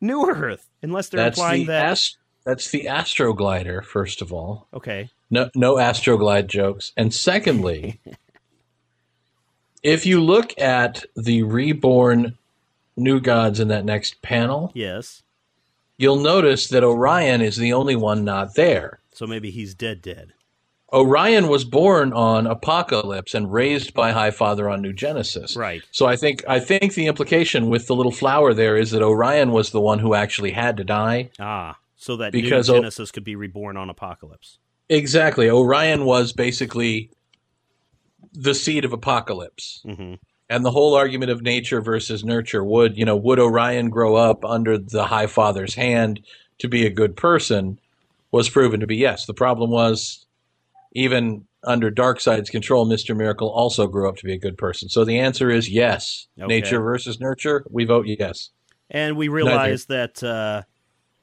[0.00, 0.68] New Earth?
[0.82, 1.86] Unless they're That's implying the that.
[1.86, 3.84] ast- that's the Astroglider.
[3.84, 5.08] First of all, okay.
[5.30, 6.90] no no Astroglide jokes.
[6.96, 8.00] And secondly,
[9.84, 12.38] if you look at the reborn
[12.96, 15.22] new gods in that next panel, Yes.
[15.98, 19.00] you'll notice that Orion is the only one not there.
[19.12, 20.32] So maybe he's dead, dead.
[20.92, 25.56] Orion was born on Apokolips and raised by High Father on New Genesis.
[25.56, 25.82] Right.
[25.90, 29.50] So I think I think the implication with the little flower there is that Orion
[29.50, 31.30] was the one who actually had to die.
[31.40, 34.58] Ah, so that Because new o- Genesis could be reborn on Apokolips.
[34.88, 35.50] Exactly.
[35.50, 37.10] Orion was basically
[38.32, 39.82] the seed of Apokolips.
[39.82, 40.14] hmm
[40.50, 44.44] And the whole argument of nature versus nurture would, you know, would Orion grow up
[44.44, 46.20] under the High Father's hand
[46.58, 47.78] to be a good person
[48.30, 49.26] was proven to be yes.
[49.26, 50.26] The problem was
[50.92, 53.16] even under Darkseid's control, Mr.
[53.16, 54.88] Miracle also grew up to be a good person.
[54.88, 56.28] So the answer is yes.
[56.38, 56.46] Okay.
[56.46, 58.50] Nature versus nurture, we vote yes.
[58.90, 60.62] And we realize that uh,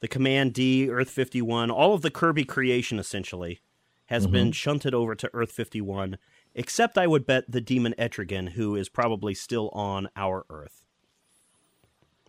[0.00, 3.60] the Kamandi, Earth 51, all of the Kirby creation essentially
[4.06, 4.32] has Mm-hmm.
[4.32, 6.18] been shunted over to Earth 51,
[6.54, 10.84] except I would bet the demon Etrigan, who is probably still on our Earth.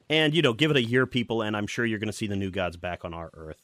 [0.09, 2.27] And, you know, give it a year, people, and I'm sure you're going to see
[2.27, 3.61] the new gods back on our Earth.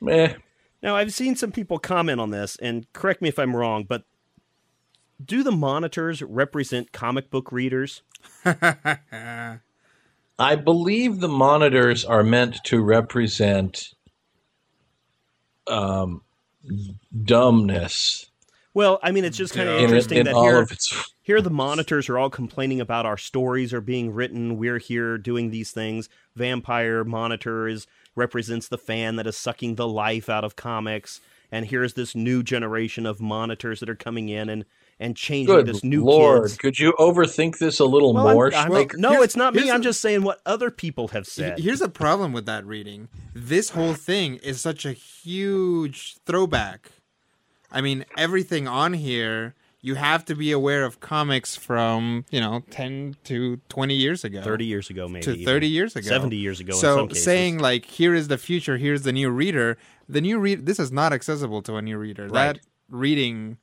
[0.00, 0.34] Meh.
[0.82, 4.04] Now, I've seen some people comment on this, and correct me if I'm wrong, but
[5.24, 8.02] do the monitors represent comic book readers?
[8.44, 9.58] I
[10.54, 13.94] believe the monitors are meant to represent
[15.66, 16.22] um,
[17.24, 18.27] dumbness
[18.78, 19.78] Well, I mean, it's just kind of Yeah.
[19.80, 21.12] in, interesting in that all here, of its.
[21.20, 24.56] here the monitors are all complaining about our stories are being written.
[24.56, 26.08] We're here doing these things.
[26.36, 31.20] Vampire monitor is represents the fan that is sucking the life out of comics.
[31.50, 34.64] And here's this new generation of monitors that are coming in and
[35.00, 36.42] and changing Good this new lord!
[36.42, 36.56] kids.
[36.56, 38.54] Could you overthink this a little Well, I'm- more?
[38.54, 39.62] I'm- Well, no, it's not me.
[39.62, 41.58] here's I'm just saying what other people have said.
[41.58, 43.08] Here's the problem with that reading.
[43.34, 46.90] This whole thing is such a huge throwback.
[47.70, 52.62] I mean, everything on here, you have to be aware of comics from, you know,
[52.70, 54.42] 10 to 20 years ago.
[54.42, 55.44] Thirty years ago, maybe to even.
[55.44, 56.08] 30 years ago.
[56.08, 56.72] 70 years ago.
[56.74, 57.24] in So some cases.
[57.24, 59.76] saying like here is the future, here's the new reader.
[60.08, 62.24] The new read this is not accessible to a new reader.
[62.24, 62.32] Right.
[62.54, 62.60] That
[62.90, 63.58] reading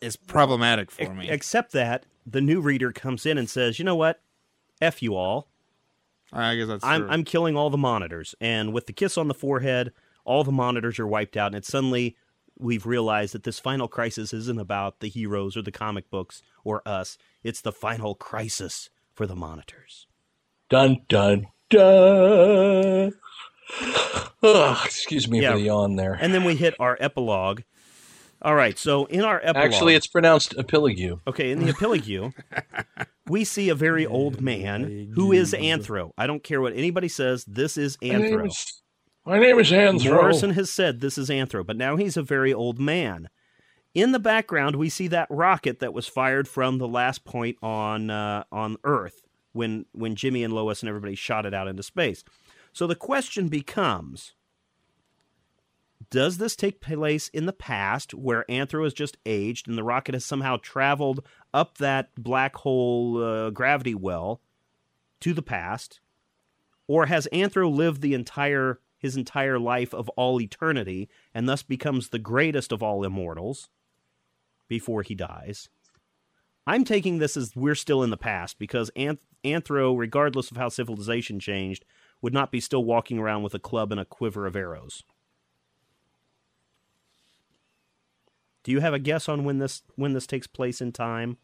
[0.00, 1.28] is problematic for Ex- me.
[1.28, 4.20] Except that the new reader comes in and says, "You know what?
[4.80, 5.48] F you all.
[6.32, 7.10] I guess that's I'm true.
[7.10, 9.92] I'm killing all the monitors." And with the kiss on the forehead,
[10.24, 12.16] all the monitors are wiped out, and it's suddenly
[12.60, 16.82] we've realized that this final crisis isn't about the heroes or the comic books or
[16.86, 17.18] us.
[17.42, 20.06] It's the final crisis for the monitors.
[20.68, 23.12] Dun dun dun.
[24.42, 25.52] Ugh, excuse me Yeah.
[25.52, 26.14] for the yawn there.
[26.20, 27.62] And then we hit our epilogue.
[28.42, 31.20] All right, so in our epilogue, Actually, it's pronounced epilogue.
[31.26, 32.32] Okay, in the epilogue,
[33.28, 36.12] we see a very old man who is Anthro.
[36.16, 38.50] I don't care what anybody says, this is Anthro.
[39.24, 40.14] My name is Anthro.
[40.14, 43.28] Morrison has said this is Anthro, but now he's a very old man.
[43.94, 48.10] In the background, we see that rocket that was fired from the last point on
[48.10, 52.24] uh, on Earth when when Jimmy and Lois and everybody shot it out into space.
[52.72, 54.34] So the question becomes:
[56.10, 60.14] does this take place in the past where Anthro has just aged and the rocket
[60.14, 64.40] has somehow traveled up that black hole uh, gravity well
[65.20, 66.00] to the past?
[66.86, 72.10] Or has Anthro lived the entire his entire life of all eternity and thus becomes
[72.10, 73.68] the greatest of all immortals
[74.68, 75.68] before he dies?
[76.66, 80.68] I'm taking this as we're still in the past because Anth- Anthro, regardless of how
[80.68, 81.84] civilization changed,
[82.22, 85.02] would not be still walking around with a club and a quiver of arrows.
[88.62, 91.38] Do you have a guess on when this when this takes place in time?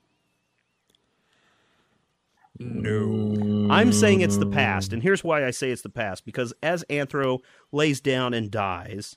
[2.59, 3.69] No.
[3.71, 6.85] I'm saying it's the past, and here's why I say it's the past because as
[6.89, 7.41] Anthro
[7.73, 9.17] lays down and dies,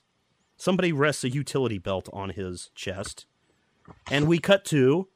[0.56, 3.26] somebody rests a utility belt on his chest,
[4.10, 5.08] and we cut to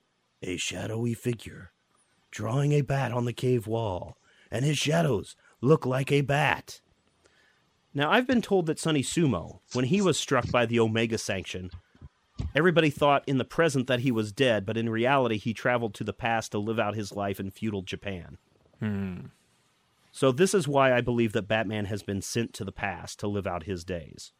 [0.42, 1.72] a shadowy figure
[2.34, 4.18] drawing a bat on the cave wall,
[4.50, 6.80] and his shadows look like a bat.
[7.94, 11.70] Now, I've been told that Sonny Sumo, when he was struck by the Omega Sanction,
[12.54, 16.04] everybody thought in the present that he was dead, but in reality, he traveled to
[16.04, 18.38] the past to live out his life in feudal Japan.
[18.80, 19.26] Hmm.
[20.12, 23.26] So, this is why I believe that Batman has been sent to the past to
[23.26, 24.32] live out his days.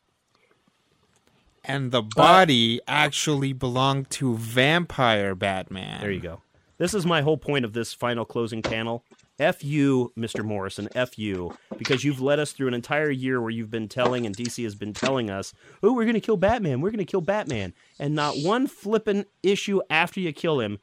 [1.65, 6.01] And the body actually belonged to Vampire Batman.
[6.01, 6.43] There you go.
[6.79, 9.05] This is my whole point of this final closing panel.
[9.39, 10.45] F you, Mr.
[10.45, 14.27] Morrison, F you, because you've led us through an entire year where you've been telling
[14.27, 17.05] and DC has been telling us, oh, we're going to kill Batman, we're going to
[17.05, 17.73] kill Batman.
[17.99, 20.79] And not one flippin' issue after you kill him,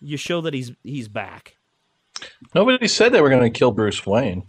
[0.00, 1.56] you show that he's he's back.
[2.54, 4.44] Nobody said they were going to kill Bruce Wayne.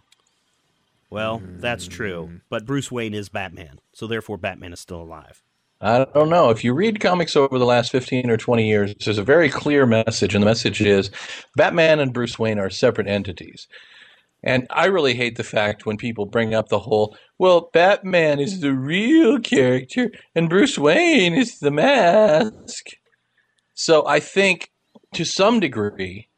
[1.09, 2.41] Well, that's true.
[2.49, 5.43] But Bruce Wayne is Batman, so therefore Batman is still alive.
[5.83, 6.49] I don't know.
[6.49, 9.85] If you read comics over the last 15 or 20 years, there's a very clear
[9.85, 11.11] message, and the message is
[11.57, 13.67] Batman and Bruce Wayne are separate entities.
[14.41, 18.61] And I really hate the fact when people bring up the whole, well, Batman is
[18.61, 22.87] the real character and Bruce Wayne is the mask.
[23.73, 24.71] So I think
[25.13, 26.29] to some degree,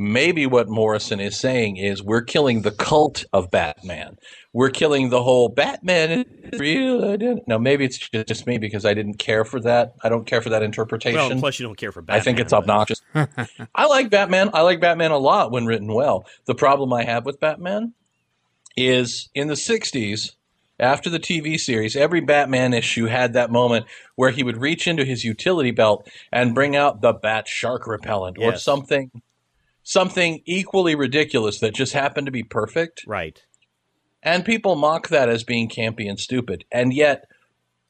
[0.00, 4.16] maybe what Morrison is saying is we're killing the cult of Batman.
[4.54, 7.18] We're killing the whole Batman is real.
[7.46, 9.92] Now, maybe it's just me because I didn't care for that.
[10.02, 11.18] I don't care for that interpretation.
[11.18, 12.18] Well, plus you don't care for Batman.
[12.18, 13.02] I think it's obnoxious.
[13.14, 14.48] I like Batman.
[14.54, 16.24] I like Batman a lot when written well.
[16.46, 17.92] The problem I have with Batman
[18.78, 20.32] is in the 60s,
[20.78, 23.84] after the TV series, every Batman issue had that moment
[24.16, 28.38] where he would reach into his utility belt and bring out the Bat Shark repellent
[28.40, 29.10] or something
[29.90, 33.02] something equally ridiculous that just happened to be perfect.
[33.08, 33.42] Right.
[34.22, 36.64] And people mock that as being campy and stupid.
[36.70, 37.24] And yet,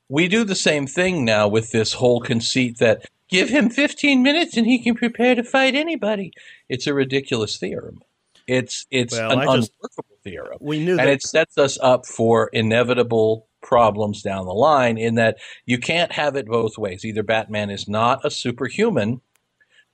[0.08, 4.56] we do the same thing now with this whole conceit that give him 15 minutes
[4.56, 6.32] and he can prepare to fight anybody.
[6.70, 8.00] It's a ridiculous theorem.
[8.46, 10.58] It's it's Well, an I just- unworkable theorem.
[10.60, 15.16] We knew And that it sets us up for inevitable problems down the line in
[15.16, 15.36] that
[15.66, 17.04] you can't have it both ways.
[17.04, 19.20] Either Batman is not a superhuman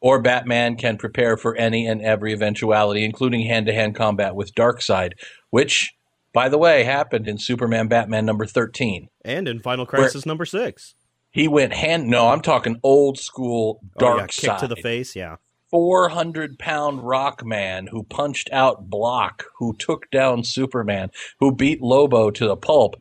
[0.07, 4.55] or Batman can prepare for any and every eventuality, including hand to hand combat with
[4.55, 5.13] Darkseid,
[5.51, 5.93] which,
[6.33, 9.09] by the way, happened in Superman Batman number 13.
[9.25, 10.95] and in Final Crisis number 6.
[11.33, 14.41] He went hand, no, I'm talking old school Oh, yeah, Darkseid.
[14.51, 15.37] kick to the face, yeah.
[15.73, 22.31] 400 pound rock man who punched out Block, who took down Superman, who beat Lobo
[22.31, 22.95] to the pulp.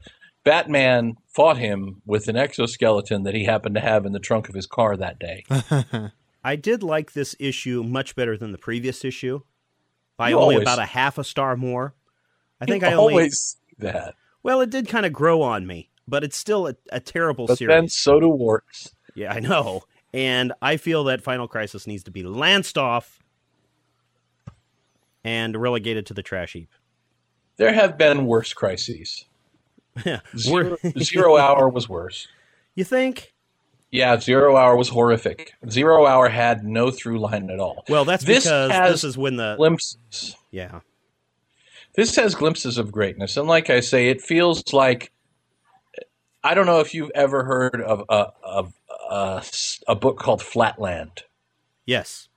[0.44, 4.56] Batman fought him with an exoskeleton that he happened to have in the trunk of
[4.56, 5.44] his car that day.
[6.46, 9.42] I did like this issue much better than the previous issue
[10.16, 11.96] by You only always- about a half a star more.
[12.62, 14.14] I think I only always see that.
[14.44, 17.58] well, it did kind of grow on me, but it's still a, a terrible But
[17.58, 17.76] series.
[17.76, 18.96] then so do warts.
[19.16, 19.82] Yeah, I know,
[20.14, 23.20] and I feel that Final Crisis needs to be lanced off
[25.24, 26.70] and relegated to the trash heap.
[27.58, 29.26] There have been worse crises.
[30.06, 32.28] Yeah, Zero, Zero Hour was worse.
[32.76, 33.32] you think?
[33.96, 35.54] Yeah, Zero Hour was horrific.
[35.70, 37.84] Zero Hour had no through line at all.
[37.90, 40.36] Well, that's This because this is when the Glimpses.
[40.52, 40.82] yeah.
[41.96, 45.14] this has glimpses of greatness and like i say it feels like
[46.44, 48.74] i don't know if you've ever heard of a, of
[49.10, 49.42] a,
[49.88, 51.24] a book called flatland
[51.86, 52.28] Yes.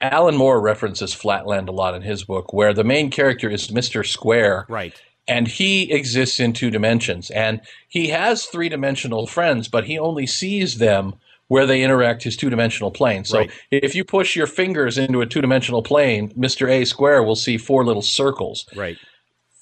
[0.00, 4.06] alan moore references flatland a lot in his book where the main character is mr
[4.06, 4.94] square Right.
[5.28, 10.78] And he exists in two dimensions and he has three-dimensional friends but he only sees
[10.78, 11.14] them
[11.48, 13.50] where they interact his two-dimensional plane so Right.
[13.70, 17.84] if you push your fingers into a two-dimensional plane mr a square will see four
[17.84, 18.96] little circles Right.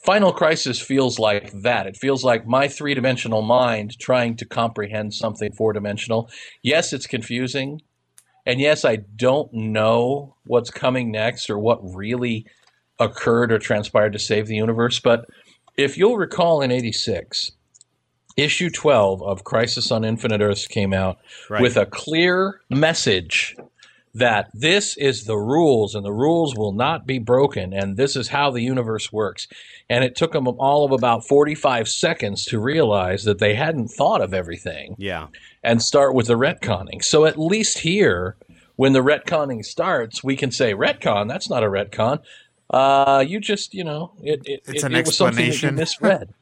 [0.03, 1.87] Final Crisis feels like that.
[1.87, 6.31] It feels like my three dimensional mind trying to comprehend something four dimensional.
[6.63, 7.83] Yes, it's confusing.
[8.47, 12.47] And yes, I don't know what's coming next or what really
[12.99, 15.01] occurred or transpired to save the universe.
[15.01, 15.27] But
[15.83, 17.53] if you'll recall in 86,
[18.37, 21.19] issue 12 of Crisis on Infinite Earths came out
[21.49, 21.61] Right.
[21.63, 23.57] with a clear message
[24.13, 28.29] that this is the rules and the rules will not be broken and this is
[28.29, 29.47] how the universe works.
[29.89, 34.21] And it took them all of about 45 seconds to realize that they hadn't thought
[34.21, 35.29] of everything Yeah.
[35.63, 37.05] and start with the retconning.
[37.05, 38.37] So at least here,
[38.75, 41.29] when the retconning starts, we can say retcon.
[41.29, 42.19] That's not a retcon.
[42.71, 45.73] Uh, you just, you know, it it, It's it, an it was something that you
[45.73, 46.33] misread.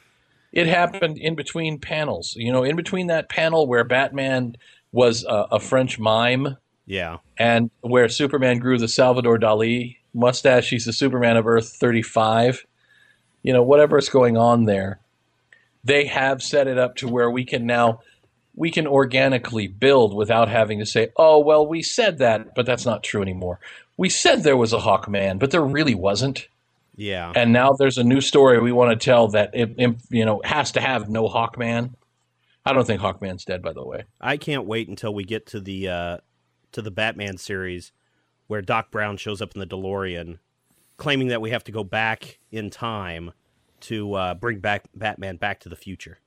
[0.52, 2.34] it happened in between panels.
[2.36, 4.56] You know, in between that panel where Batman
[4.92, 6.56] was a, a French mime
[6.86, 7.18] Yeah.
[7.38, 10.70] and where Superman grew the Salvador Dali mustache.
[10.70, 12.66] He's the Superman of Earth 35.
[13.42, 14.98] You know, whatever is going on there,
[15.84, 18.00] they have set it up to where we can now
[18.56, 22.86] we can organically build without having to say, "Oh, well, we said that, but that's
[22.86, 23.60] not true anymore."
[23.96, 26.48] We said there was a Hawkman, but there really wasn't.
[26.96, 27.32] Yeah.
[27.36, 30.40] And now there's a new story we want to tell that it, it, you know
[30.44, 31.94] has to have no Hawkman.
[32.64, 34.04] I don't think Hawkman's dead, by the way.
[34.20, 36.16] I can't wait until we get to the uh,
[36.72, 37.92] to the Batman series
[38.46, 40.38] where Doc Brown shows up in the DeLorean,
[40.96, 43.32] claiming that we have to go back in time
[43.80, 46.18] to uh, bring back Batman back to the future.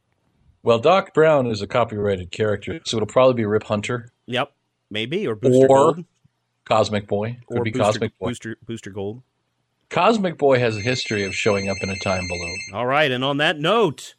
[0.64, 4.52] Well, Doc Brown is a copyrighted character, so it'll probably be Rip Hunter, Yep,
[4.90, 6.06] maybe or Booster Or Gold
[6.66, 7.38] Cosmic Boy.
[7.48, 8.28] Could or be Booster, Cosmic Boy.
[8.30, 9.22] Booster Booster Gold.
[9.90, 12.58] Cosmic Boy has a history of showing up in a time balloon.
[12.74, 14.16] All right, and on that note,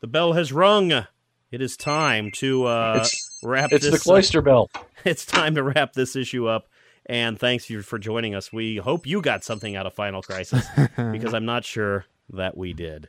[0.00, 0.90] the bell has rung.
[1.50, 3.94] It is time to uh, It's- wrap It's this.
[3.94, 4.70] the cloister bell.
[5.04, 6.68] it's time to wrap this issue up.
[7.06, 8.52] And thanks you for joining us.
[8.52, 10.64] We hope you got something out of Final Crisis
[10.96, 13.08] because I'm not sure that we did.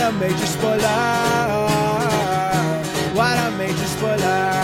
[0.00, 0.78] What a major spoiler!
[3.12, 4.62] What a major spoiler!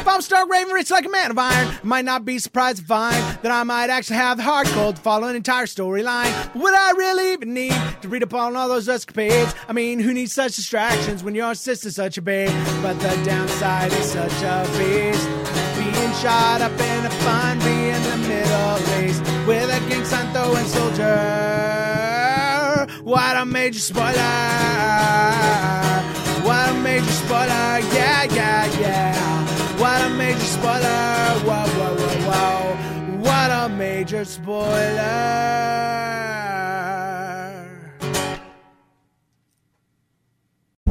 [0.00, 2.78] If I'm Stark Raven, rich like a man of iron, I might not be surprised
[2.78, 6.32] to find that I might actually have the hard code to follow an entire storyline.
[6.54, 9.54] But would I really even need to read up on all those escapades?
[9.68, 12.48] I mean, who needs such distractions when your sister's such a babe?
[12.80, 15.28] But the downside is such a beast.
[15.76, 22.07] Being shot up in a fun, in the Middle East with a gang throwing soldier.
[23.08, 24.12] What a major spoiler!
[26.44, 27.80] What a major spoiler!
[27.96, 29.80] Yeah, yeah, yeah!
[29.80, 31.40] What a major spoiler!
[31.46, 32.76] Whoa, whoa, whoa, whoa!
[33.16, 34.98] What a major spoiler!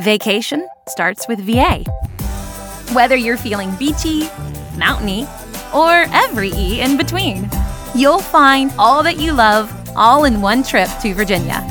[0.00, 1.82] Vacation starts with VA.
[2.92, 4.28] Whether you're feeling beachy,
[4.76, 5.26] mountainy,
[5.74, 7.48] or every E in between,
[7.94, 11.66] you'll find all that you love all in one trip to Virginia.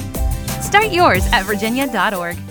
[0.59, 2.44] Start yours at virginia.org.